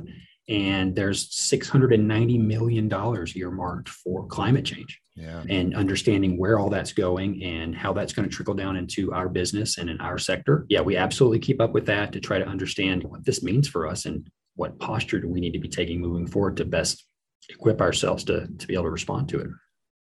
And 0.50 0.96
there's 0.96 1.30
$690 1.30 2.40
million 2.40 2.92
earmarked 3.36 3.90
for 3.90 4.28
climate 4.28 4.66
change 4.66 5.00
yeah. 5.16 5.44
and 5.50 5.76
understanding 5.76 6.38
where 6.38 6.60
all 6.60 6.70
that's 6.70 6.94
going 6.94 7.44
and 7.44 7.76
how 7.76 7.94
that's 7.94 8.14
going 8.14 8.28
to 8.28 8.34
trickle 8.34 8.54
down 8.54 8.76
into 8.76 9.14
our 9.14 9.30
business 9.30 9.78
and 9.78 9.90
in 9.90 10.00
our 10.02 10.18
sector. 10.18 10.66
Yeah, 10.70 10.82
we 10.82 10.98
absolutely 10.98 11.40
keep 11.40 11.62
up 11.62 11.74
with 11.74 11.86
that 11.88 12.12
to 12.14 12.20
try 12.20 12.40
to 12.40 12.48
understand 12.48 13.04
what 13.04 13.26
this 13.26 13.44
means 13.44 13.68
for 13.68 13.88
us 13.88 14.06
and 14.06 14.30
what 14.56 14.80
posture 14.80 15.20
do 15.20 15.28
we 15.28 15.40
need 15.40 15.54
to 15.54 15.60
be 15.60 15.70
taking 15.70 16.00
moving 16.00 16.28
forward 16.28 16.58
to 16.58 16.66
best 16.66 17.06
equip 17.50 17.82
ourselves 17.82 18.24
to, 18.26 18.48
to 18.58 18.68
be 18.68 18.74
able 18.74 18.86
to 18.86 18.90
respond 18.90 19.30
to 19.30 19.40
it. 19.40 19.48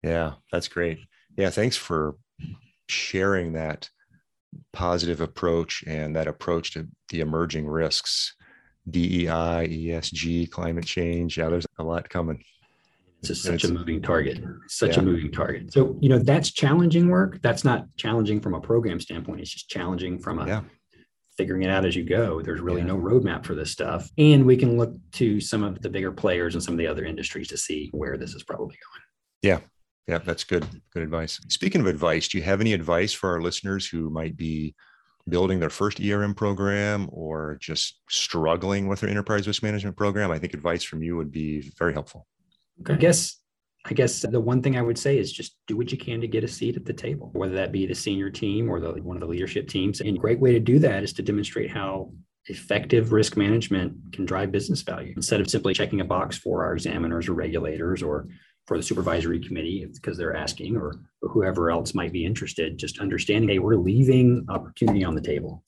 Yeah, 0.03 0.33
that's 0.53 0.69
great. 0.69 0.99
Yeah, 1.37 1.51
thanks 1.51 1.77
for 1.77 2.16
sharing 2.88 3.55
that 3.55 3.90
positive 4.73 5.21
approach 5.21 5.85
and 5.87 6.16
that 6.16 6.29
approach 6.29 6.73
to 6.73 6.88
the 7.11 7.21
emerging 7.21 7.66
risks 7.66 8.35
DEI, 8.88 9.66
ESG, 9.66 10.51
climate 10.51 10.87
change. 10.87 11.38
Yeah, 11.38 11.49
there's 11.49 11.66
a 11.79 11.83
lot 11.83 12.09
coming. 12.09 12.42
It's 13.31 13.43
just 13.43 13.62
such 13.62 13.71
a 13.71 13.73
moving 13.73 14.03
target, 14.03 14.43
such 14.69 14.97
yeah. 14.97 15.03
a 15.03 15.05
moving 15.05 15.31
target. 15.31 15.73
So, 15.73 15.97
you 16.01 16.09
know, 16.09 16.19
that's 16.19 16.51
challenging 16.51 17.09
work. 17.09 17.41
That's 17.43 17.65
not 17.65 17.87
challenging 17.97 18.41
from 18.41 18.55
a 18.55 18.61
program 18.61 19.01
standpoint. 19.01 19.41
It's 19.41 19.51
just 19.51 19.69
challenging 19.69 20.19
from 20.19 20.39
a 20.39 20.47
yeah. 20.47 20.62
figuring 21.37 21.62
it 21.62 21.71
out 21.71 21.85
as 21.85 21.97
you 21.97 22.05
go. 22.05 22.43
There's 22.43 22.61
really 22.61 22.81
yeah. 22.81 22.89
no 22.89 22.97
roadmap 22.97 23.45
for 23.45 23.55
this 23.55 23.71
stuff. 23.71 24.11
And 24.19 24.45
we 24.45 24.57
can 24.57 24.79
look 24.79 24.95
to 25.12 25.41
some 25.41 25.62
of 25.62 25.81
the 25.83 25.91
bigger 25.91 26.12
players 26.12 26.55
and 26.55 26.62
some 26.62 26.75
of 26.75 26.79
the 26.79 26.87
other 26.87 27.05
industries 27.05 27.49
to 27.49 27.57
see 27.57 27.89
where 27.93 28.17
this 28.17 28.35
is 28.35 28.43
probably 28.43 28.77
going. 28.77 29.03
Yeah. 29.43 29.61
Yeah, 30.09 30.19
that's 30.19 30.45
good. 30.45 30.65
Good 30.93 31.03
advice. 31.03 31.41
Speaking 31.49 31.81
of 31.81 31.89
advice, 31.89 32.29
do 32.29 32.39
you 32.39 32.45
have 32.45 32.61
any 32.61 32.73
advice 32.73 33.12
for 33.12 33.31
our 33.31 33.41
listeners 33.41 33.89
who 33.89 34.09
might 34.09 34.37
be 34.37 34.75
building 35.29 35.59
their 35.59 35.71
first 35.71 36.01
ERM 36.01 36.35
program 36.35 37.09
or 37.11 37.59
just 37.61 38.01
struggling 38.09 38.87
with 38.87 39.01
their 39.01 39.11
enterprise 39.11 39.49
risk 39.49 39.65
management 39.65 39.97
program? 39.97 40.31
I 40.31 40.39
think 40.39 40.55
advice 40.55 40.85
from 40.85 41.03
you 41.03 41.17
would 41.17 41.33
be 41.33 41.73
very 41.77 41.93
helpful. 41.93 42.27
I 42.89 42.95
guess 42.95 43.41
I 43.89 43.95
guess 43.95 44.23
the 44.23 44.41
one 44.41 44.62
thing 44.62 44.77
I 44.77 44.83
would 44.83 44.99
say 44.99 45.17
is 45.17 45.33
just 45.33 45.57
do 45.69 45.77
what 45.77 45.93
you 45.93 45.99
can 45.99 46.21
to 46.21 46.27
get 46.27 46.43
a 46.43 46.49
seat 46.49 46.77
at 46.77 46.85
the 46.85 46.93
table, 46.93 47.31
whether 47.35 47.55
that 47.55 47.71
be 47.71 47.87
the 47.87 47.95
senior 47.95 48.31
team 48.31 48.69
or 48.69 48.81
the, 48.81 48.91
one 49.01 49.17
of 49.17 49.21
the 49.21 49.29
leadership 49.29 49.69
teams. 49.69 50.01
And 50.01 50.17
a 50.17 50.21
great 50.21 50.41
way 50.41 50.53
to 50.53 50.61
do 50.61 50.81
that 50.81 51.05
is 51.05 51.12
to 51.15 51.23
demonstrate 51.23 51.71
how 51.71 52.11
effective 52.47 53.12
risk 53.12 53.37
management 53.37 53.95
can 54.12 54.25
drive 54.25 54.51
business 54.51 54.83
value. 54.83 55.12
Instead 55.15 55.41
of 55.41 55.49
simply 55.49 55.73
checking 55.73 56.01
a 56.01 56.05
box 56.05 56.37
for 56.37 56.65
our 56.65 56.73
examiners 56.73 57.29
or 57.29 57.35
regulators 57.35 58.03
or 58.03 58.27
for 58.67 58.77
the 58.77 58.83
supervisory 58.83 59.39
committee 59.39 59.87
because 59.95 60.19
they're 60.19 60.37
asking 60.37 60.77
or, 60.77 61.01
or 61.23 61.29
whoever 61.29 61.71
else 61.71 61.95
might 61.95 62.12
be 62.12 62.25
interested 62.25 62.79
just 62.79 62.99
understanding 62.99 63.49
hey 63.49 63.61
we're 63.61 63.77
leaving 63.77 64.45
opportunity 64.49 65.05
on 65.05 65.15
the 65.15 65.21
table. 65.21 65.62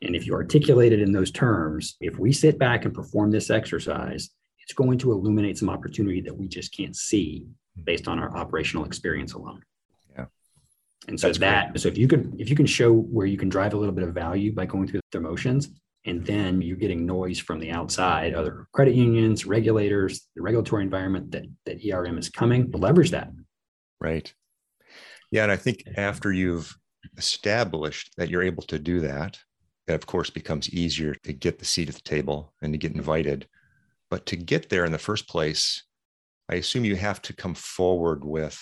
And 0.00 0.14
if 0.14 0.26
you 0.26 0.34
articulate 0.34 0.92
it 0.92 1.00
in 1.00 1.12
those 1.12 1.32
terms 1.32 1.96
if 2.00 2.18
we 2.18 2.32
sit 2.32 2.58
back 2.58 2.84
and 2.84 2.94
perform 2.94 3.32
this 3.32 3.50
exercise 3.50 4.30
it's 4.62 4.72
going 4.72 4.98
to 4.98 5.12
illuminate 5.12 5.58
some 5.58 5.68
opportunity 5.68 6.20
that 6.20 6.36
we 6.36 6.48
just 6.48 6.74
can't 6.76 6.96
see 6.96 7.46
based 7.84 8.08
on 8.08 8.18
our 8.18 8.36
operational 8.36 8.84
experience 8.84 9.32
alone 9.32 9.62
Yeah. 10.16 10.26
and 11.08 11.18
so 11.18 11.28
That's 11.28 11.38
that 11.38 11.80
so 11.80 11.88
if 11.88 11.96
you 11.98 12.08
can 12.08 12.34
if 12.38 12.50
you 12.50 12.56
can 12.56 12.66
show 12.66 12.92
where 12.92 13.26
you 13.26 13.38
can 13.38 13.48
drive 13.48 13.74
a 13.74 13.76
little 13.76 13.94
bit 13.94 14.04
of 14.04 14.14
value 14.14 14.52
by 14.54 14.66
going 14.66 14.88
through 14.88 15.00
the 15.10 15.20
motions 15.20 15.70
and 16.04 16.26
then 16.26 16.60
you're 16.60 16.76
getting 16.76 17.06
noise 17.06 17.38
from 17.38 17.60
the 17.60 17.70
outside 17.70 18.34
other 18.34 18.66
credit 18.72 18.94
unions 18.94 19.46
regulators 19.46 20.28
the 20.36 20.42
regulatory 20.42 20.82
environment 20.82 21.30
that 21.30 21.44
that 21.66 21.78
erm 21.92 22.18
is 22.18 22.28
coming 22.28 22.70
leverage 22.72 23.10
that 23.10 23.30
Right. 24.02 24.34
Yeah. 25.30 25.44
And 25.44 25.52
I 25.52 25.56
think 25.56 25.84
after 25.96 26.32
you've 26.32 26.76
established 27.16 28.12
that 28.16 28.28
you're 28.28 28.42
able 28.42 28.64
to 28.64 28.78
do 28.78 29.00
that, 29.00 29.38
it 29.86 29.92
of 29.92 30.06
course 30.06 30.28
becomes 30.28 30.68
easier 30.70 31.14
to 31.22 31.32
get 31.32 31.58
the 31.60 31.64
seat 31.64 31.88
at 31.88 31.94
the 31.94 32.00
table 32.02 32.52
and 32.62 32.72
to 32.74 32.78
get 32.78 32.96
invited. 32.96 33.46
But 34.12 34.26
to 34.26 34.36
get 34.36 34.68
there 34.68 34.84
in 34.84 34.92
the 34.92 34.98
first 34.98 35.26
place, 35.26 35.84
I 36.50 36.56
assume 36.56 36.84
you 36.84 36.96
have 36.96 37.22
to 37.22 37.32
come 37.32 37.54
forward 37.54 38.22
with 38.26 38.60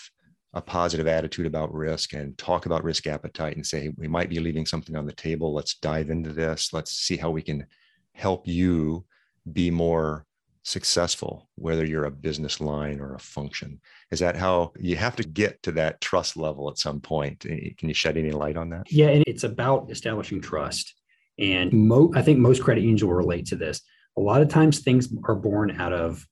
a 0.54 0.60
positive 0.62 1.08
attitude 1.08 1.44
about 1.44 1.74
risk 1.74 2.12
and 2.12 2.38
talk 2.38 2.66
about 2.66 2.84
risk 2.84 3.08
appetite 3.08 3.56
and 3.56 3.66
say, 3.66 3.92
we 3.96 4.06
might 4.06 4.30
be 4.30 4.38
leaving 4.38 4.64
something 4.64 4.94
on 4.94 5.06
the 5.06 5.12
table. 5.12 5.52
Let's 5.52 5.74
dive 5.74 6.08
into 6.08 6.32
this. 6.32 6.72
Let's 6.72 6.92
see 6.92 7.16
how 7.16 7.30
we 7.32 7.42
can 7.42 7.66
help 8.14 8.46
you 8.46 9.04
be 9.52 9.72
more 9.72 10.24
successful, 10.62 11.48
whether 11.56 11.84
you're 11.84 12.04
a 12.04 12.12
business 12.12 12.60
line 12.60 13.00
or 13.00 13.16
a 13.16 13.18
function. 13.18 13.80
Is 14.12 14.20
that 14.20 14.36
how 14.36 14.70
you 14.78 14.94
have 14.94 15.16
to 15.16 15.24
get 15.24 15.60
to 15.64 15.72
that 15.72 16.00
trust 16.00 16.36
level 16.36 16.70
at 16.70 16.78
some 16.78 17.00
point? 17.00 17.44
Eh, 17.50 17.70
Can 17.76 17.88
you 17.88 17.94
shed 17.94 18.16
any 18.16 18.30
light 18.30 18.56
on 18.56 18.70
that? 18.70 18.84
yeah 18.88 19.08
it's 19.26 19.42
about 19.42 19.90
establishing 19.90 20.40
trust 20.40 20.94
and 21.40 21.72
mo- 21.72 22.12
i 22.14 22.22
think 22.22 22.38
most 22.38 22.62
credit 22.62 22.82
unions 22.82 23.02
will 23.02 23.14
relate 23.14 23.46
to 23.46 23.56
this 23.56 23.82
a 24.20 24.22
lot 24.22 24.42
of 24.42 24.48
times 24.48 24.80
things 24.80 25.08
are 25.24 25.34
born 25.34 25.80
out 25.80 25.92
of 25.92 26.26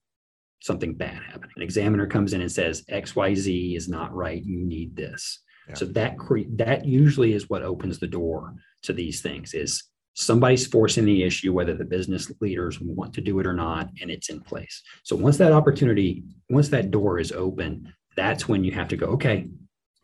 something 0.60 0.94
bad 0.94 1.22
happening. 1.22 1.52
An 1.56 1.62
examiner 1.62 2.06
comes 2.06 2.32
in 2.34 2.40
and 2.40 2.52
says 2.52 2.84
xyz 2.90 3.76
is 3.76 3.88
not 3.88 4.14
right 4.14 4.44
you 4.44 4.58
need 4.64 4.94
this. 4.94 5.40
Yeah. 5.68 5.74
so 5.74 5.84
that 5.86 6.18
cre- 6.18 6.50
that 6.56 6.84
usually 6.84 7.32
is 7.34 7.50
what 7.50 7.62
opens 7.62 7.98
the 7.98 8.06
door 8.06 8.54
to 8.82 8.92
these 8.92 9.20
things 9.20 9.54
is 9.54 9.84
somebody's 10.14 10.66
forcing 10.66 11.04
the 11.04 11.22
issue 11.22 11.52
whether 11.52 11.74
the 11.74 11.84
business 11.84 12.32
leaders 12.40 12.80
want 12.80 13.12
to 13.14 13.20
do 13.20 13.38
it 13.38 13.46
or 13.46 13.52
not 13.52 13.90
and 14.00 14.10
it's 14.10 14.30
in 14.30 14.40
place. 14.40 14.82
So 15.02 15.16
once 15.16 15.38
that 15.38 15.52
opportunity 15.52 16.24
once 16.50 16.68
that 16.70 16.90
door 16.90 17.18
is 17.18 17.32
open 17.32 17.92
that's 18.16 18.48
when 18.48 18.64
you 18.64 18.72
have 18.72 18.88
to 18.88 18.96
go 18.96 19.06
okay 19.06 19.46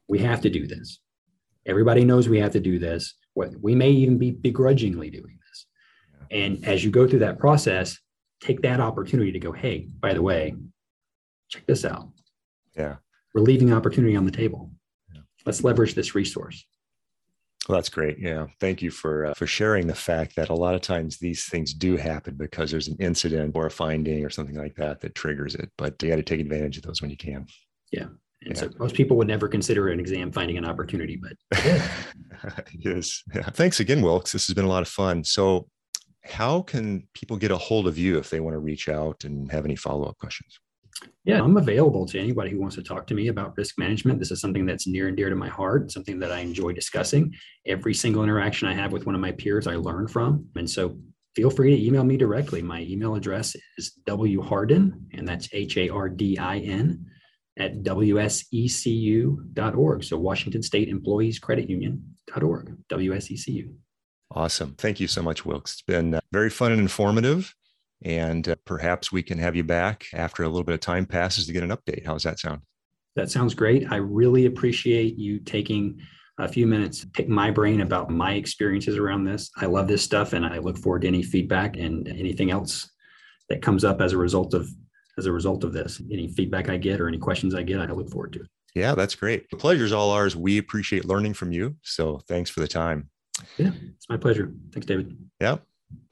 we 0.08 0.18
have 0.20 0.40
to 0.42 0.50
do 0.50 0.66
this. 0.66 1.00
Everybody 1.66 2.04
knows 2.04 2.28
we 2.28 2.40
have 2.40 2.52
to 2.52 2.60
do 2.60 2.78
this. 2.78 3.14
What 3.32 3.50
we 3.60 3.74
may 3.74 3.90
even 3.90 4.18
be 4.18 4.30
begrudgingly 4.30 5.10
doing 5.10 5.38
this 5.40 5.43
and 6.30 6.64
as 6.66 6.84
you 6.84 6.90
go 6.90 7.06
through 7.08 7.20
that 7.20 7.38
process 7.38 7.98
take 8.40 8.62
that 8.62 8.80
opportunity 8.80 9.32
to 9.32 9.38
go 9.38 9.52
hey 9.52 9.86
by 10.00 10.12
the 10.14 10.22
way 10.22 10.54
check 11.48 11.66
this 11.66 11.84
out 11.84 12.08
Yeah. 12.76 12.96
we're 13.34 13.42
leaving 13.42 13.72
opportunity 13.72 14.16
on 14.16 14.24
the 14.24 14.30
table 14.30 14.70
Yeah. 15.14 15.20
let's 15.46 15.62
leverage 15.64 15.94
this 15.94 16.14
resource 16.14 16.64
Well, 17.68 17.78
that's 17.78 17.88
great. 17.88 18.18
Yeah. 18.18 18.46
Thank 18.60 18.82
you 18.82 18.90
for 18.90 19.26
uh, 19.26 19.34
for 19.34 19.46
sharing 19.46 19.86
the 19.86 19.94
fact 19.94 20.36
that 20.36 20.50
a 20.50 20.54
lot 20.54 20.74
of 20.74 20.82
times 20.82 21.16
these 21.18 21.46
things 21.46 21.72
do 21.72 21.96
happen 21.96 22.34
because 22.36 22.70
there's 22.70 22.88
an 22.88 22.96
incident 23.00 23.52
or 23.56 23.64
a 23.66 23.70
finding 23.70 24.22
or 24.24 24.28
something 24.30 24.56
like 24.64 24.74
that 24.76 25.00
that 25.00 25.14
triggers 25.14 25.54
it. 25.54 25.70
But 25.78 26.02
you 26.02 26.10
got 26.10 26.16
to 26.16 26.22
take 26.22 26.40
advantage 26.40 26.76
of 26.76 26.82
those 26.82 27.00
when 27.00 27.10
you 27.10 27.16
can. 27.16 27.46
Yeah. 27.90 28.08
And 28.42 28.54
so 28.58 28.68
most 28.78 28.94
people 28.94 29.16
would 29.16 29.28
never 29.28 29.48
consider 29.48 29.88
an 29.88 29.98
exam 29.98 30.30
finding 30.30 30.58
an 30.58 30.66
opportunity 30.66 31.16
but 31.16 31.36
yes. 32.78 33.22
Yeah. 33.34 33.48
Thanks 33.50 33.80
again, 33.80 34.02
Wilkes. 34.02 34.32
This 34.32 34.46
has 34.46 34.54
been 34.54 34.66
a 34.66 34.74
lot 34.76 34.82
of 34.82 34.88
fun. 34.88 35.24
So, 35.24 35.66
how 36.24 36.62
can 36.62 37.06
people 37.12 37.36
get 37.36 37.50
a 37.50 37.56
hold 37.56 37.86
of 37.86 37.98
you 37.98 38.18
if 38.18 38.30
they 38.30 38.40
want 38.40 38.54
to 38.54 38.58
reach 38.58 38.88
out 38.88 39.24
and 39.24 39.50
have 39.50 39.64
any 39.64 39.76
follow 39.76 40.06
up 40.06 40.18
questions? 40.18 40.58
Yeah, 41.24 41.42
I'm 41.42 41.56
available 41.56 42.06
to 42.06 42.20
anybody 42.20 42.50
who 42.50 42.60
wants 42.60 42.76
to 42.76 42.82
talk 42.82 43.06
to 43.08 43.14
me 43.14 43.28
about 43.28 43.56
risk 43.56 43.78
management. 43.78 44.18
This 44.18 44.30
is 44.30 44.40
something 44.40 44.64
that's 44.64 44.86
near 44.86 45.08
and 45.08 45.16
dear 45.16 45.28
to 45.28 45.36
my 45.36 45.48
heart, 45.48 45.90
something 45.90 46.18
that 46.20 46.30
I 46.32 46.40
enjoy 46.40 46.72
discussing. 46.72 47.34
Every 47.66 47.94
single 47.94 48.22
interaction 48.22 48.68
I 48.68 48.74
have 48.74 48.92
with 48.92 49.06
one 49.06 49.14
of 49.14 49.20
my 49.20 49.32
peers, 49.32 49.66
I 49.66 49.74
learn 49.76 50.06
from. 50.06 50.46
And 50.54 50.70
so 50.70 50.96
feel 51.34 51.50
free 51.50 51.76
to 51.76 51.82
email 51.84 52.04
me 52.04 52.16
directly. 52.16 52.62
My 52.62 52.82
email 52.82 53.16
address 53.16 53.56
is 53.76 53.98
whardin, 54.06 55.08
and 55.12 55.26
that's 55.26 55.48
H 55.52 55.76
A 55.76 55.88
R 55.88 56.08
D 56.08 56.38
I 56.38 56.58
N, 56.58 57.04
at 57.58 57.82
wsecu.org. 57.82 58.64
So 60.04 60.16
Washington 60.16 60.62
State 60.62 60.88
Employees 60.88 61.38
Credit 61.38 61.68
Union.org, 61.68 62.76
WSECU. 62.88 63.74
Awesome. 64.34 64.74
Thank 64.76 64.98
you 64.98 65.06
so 65.06 65.22
much, 65.22 65.46
Wilkes. 65.46 65.74
It's 65.74 65.82
been 65.82 66.14
uh, 66.14 66.20
very 66.32 66.50
fun 66.50 66.72
and 66.72 66.80
informative. 66.80 67.54
And 68.04 68.48
uh, 68.48 68.56
perhaps 68.64 69.12
we 69.12 69.22
can 69.22 69.38
have 69.38 69.54
you 69.54 69.62
back 69.62 70.06
after 70.12 70.42
a 70.42 70.48
little 70.48 70.64
bit 70.64 70.74
of 70.74 70.80
time 70.80 71.06
passes 71.06 71.46
to 71.46 71.52
get 71.52 71.62
an 71.62 71.70
update. 71.70 72.04
How 72.04 72.14
does 72.14 72.24
that 72.24 72.40
sound? 72.40 72.62
That 73.14 73.30
sounds 73.30 73.54
great. 73.54 73.90
I 73.92 73.96
really 73.96 74.46
appreciate 74.46 75.16
you 75.16 75.38
taking 75.38 76.00
a 76.38 76.48
few 76.48 76.66
minutes 76.66 77.00
to 77.00 77.06
pick 77.06 77.28
my 77.28 77.52
brain 77.52 77.80
about 77.80 78.10
my 78.10 78.32
experiences 78.32 78.96
around 78.96 79.24
this. 79.24 79.50
I 79.56 79.66
love 79.66 79.86
this 79.86 80.02
stuff 80.02 80.32
and 80.32 80.44
I 80.44 80.58
look 80.58 80.78
forward 80.78 81.02
to 81.02 81.08
any 81.08 81.22
feedback 81.22 81.76
and 81.76 82.08
anything 82.08 82.50
else 82.50 82.90
that 83.48 83.62
comes 83.62 83.84
up 83.84 84.00
as 84.00 84.12
a 84.12 84.18
result 84.18 84.52
of 84.52 84.68
as 85.16 85.26
a 85.26 85.32
result 85.32 85.62
of 85.62 85.72
this. 85.72 86.02
Any 86.10 86.26
feedback 86.26 86.68
I 86.68 86.76
get 86.76 87.00
or 87.00 87.06
any 87.06 87.18
questions 87.18 87.54
I 87.54 87.62
get, 87.62 87.78
I 87.78 87.92
look 87.92 88.10
forward 88.10 88.32
to 88.32 88.40
it. 88.40 88.48
Yeah, 88.74 88.96
that's 88.96 89.14
great. 89.14 89.48
The 89.48 89.56
pleasure's 89.56 89.92
all 89.92 90.10
ours. 90.10 90.34
We 90.34 90.58
appreciate 90.58 91.04
learning 91.04 91.34
from 91.34 91.52
you. 91.52 91.76
So 91.82 92.20
thanks 92.26 92.50
for 92.50 92.58
the 92.58 92.66
time. 92.66 93.10
Yeah, 93.56 93.70
it's 93.96 94.08
my 94.08 94.16
pleasure. 94.16 94.52
Thanks, 94.72 94.86
David. 94.86 95.16
Yeah. 95.40 95.58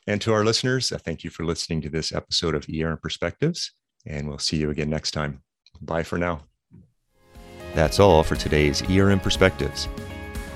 And 0.06 0.20
to 0.22 0.32
our 0.32 0.44
listeners, 0.44 0.90
uh, 0.90 0.98
thank 0.98 1.22
you 1.22 1.30
for 1.30 1.44
listening 1.44 1.80
to 1.82 1.88
this 1.88 2.12
episode 2.12 2.54
of 2.54 2.66
ER 2.68 2.88
and 2.90 3.00
Perspectives. 3.00 3.72
And 4.04 4.28
we'll 4.28 4.38
see 4.38 4.56
you 4.56 4.70
again 4.70 4.90
next 4.90 5.12
time. 5.12 5.42
Bye 5.80 6.02
for 6.02 6.18
now. 6.18 6.42
That's 7.74 8.00
all 8.00 8.22
for 8.22 8.36
today's 8.36 8.82
ERM 8.90 9.20
Perspectives. 9.20 9.88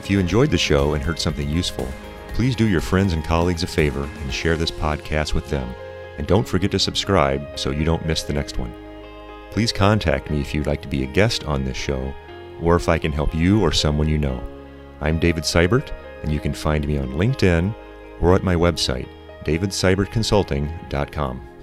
If 0.00 0.10
you 0.10 0.18
enjoyed 0.18 0.50
the 0.50 0.58
show 0.58 0.94
and 0.94 1.02
heard 1.02 1.18
something 1.18 1.48
useful, 1.48 1.88
please 2.34 2.54
do 2.54 2.68
your 2.68 2.80
friends 2.80 3.12
and 3.12 3.24
colleagues 3.24 3.62
a 3.62 3.66
favor 3.66 4.08
and 4.22 4.32
share 4.32 4.56
this 4.56 4.70
podcast 4.70 5.32
with 5.32 5.48
them. 5.48 5.72
And 6.18 6.26
don't 6.26 6.46
forget 6.46 6.70
to 6.72 6.78
subscribe 6.78 7.58
so 7.58 7.70
you 7.70 7.84
don't 7.84 8.06
miss 8.06 8.22
the 8.22 8.32
next 8.32 8.58
one. 8.58 8.74
Please 9.50 9.72
contact 9.72 10.30
me 10.30 10.40
if 10.40 10.54
you'd 10.54 10.66
like 10.66 10.82
to 10.82 10.88
be 10.88 11.02
a 11.02 11.06
guest 11.06 11.44
on 11.44 11.64
this 11.64 11.76
show 11.76 12.12
or 12.60 12.76
if 12.76 12.88
I 12.88 12.98
can 12.98 13.12
help 13.12 13.34
you 13.34 13.62
or 13.62 13.72
someone 13.72 14.08
you 14.08 14.18
know. 14.18 14.42
I'm 15.00 15.18
David 15.18 15.44
Seibert, 15.44 15.92
and 16.22 16.32
you 16.32 16.40
can 16.40 16.52
find 16.52 16.86
me 16.86 16.98
on 16.98 17.12
LinkedIn 17.12 17.74
or 18.20 18.34
at 18.34 18.42
my 18.42 18.54
website, 18.54 19.08
davidseibertconsulting.com. 19.44 21.55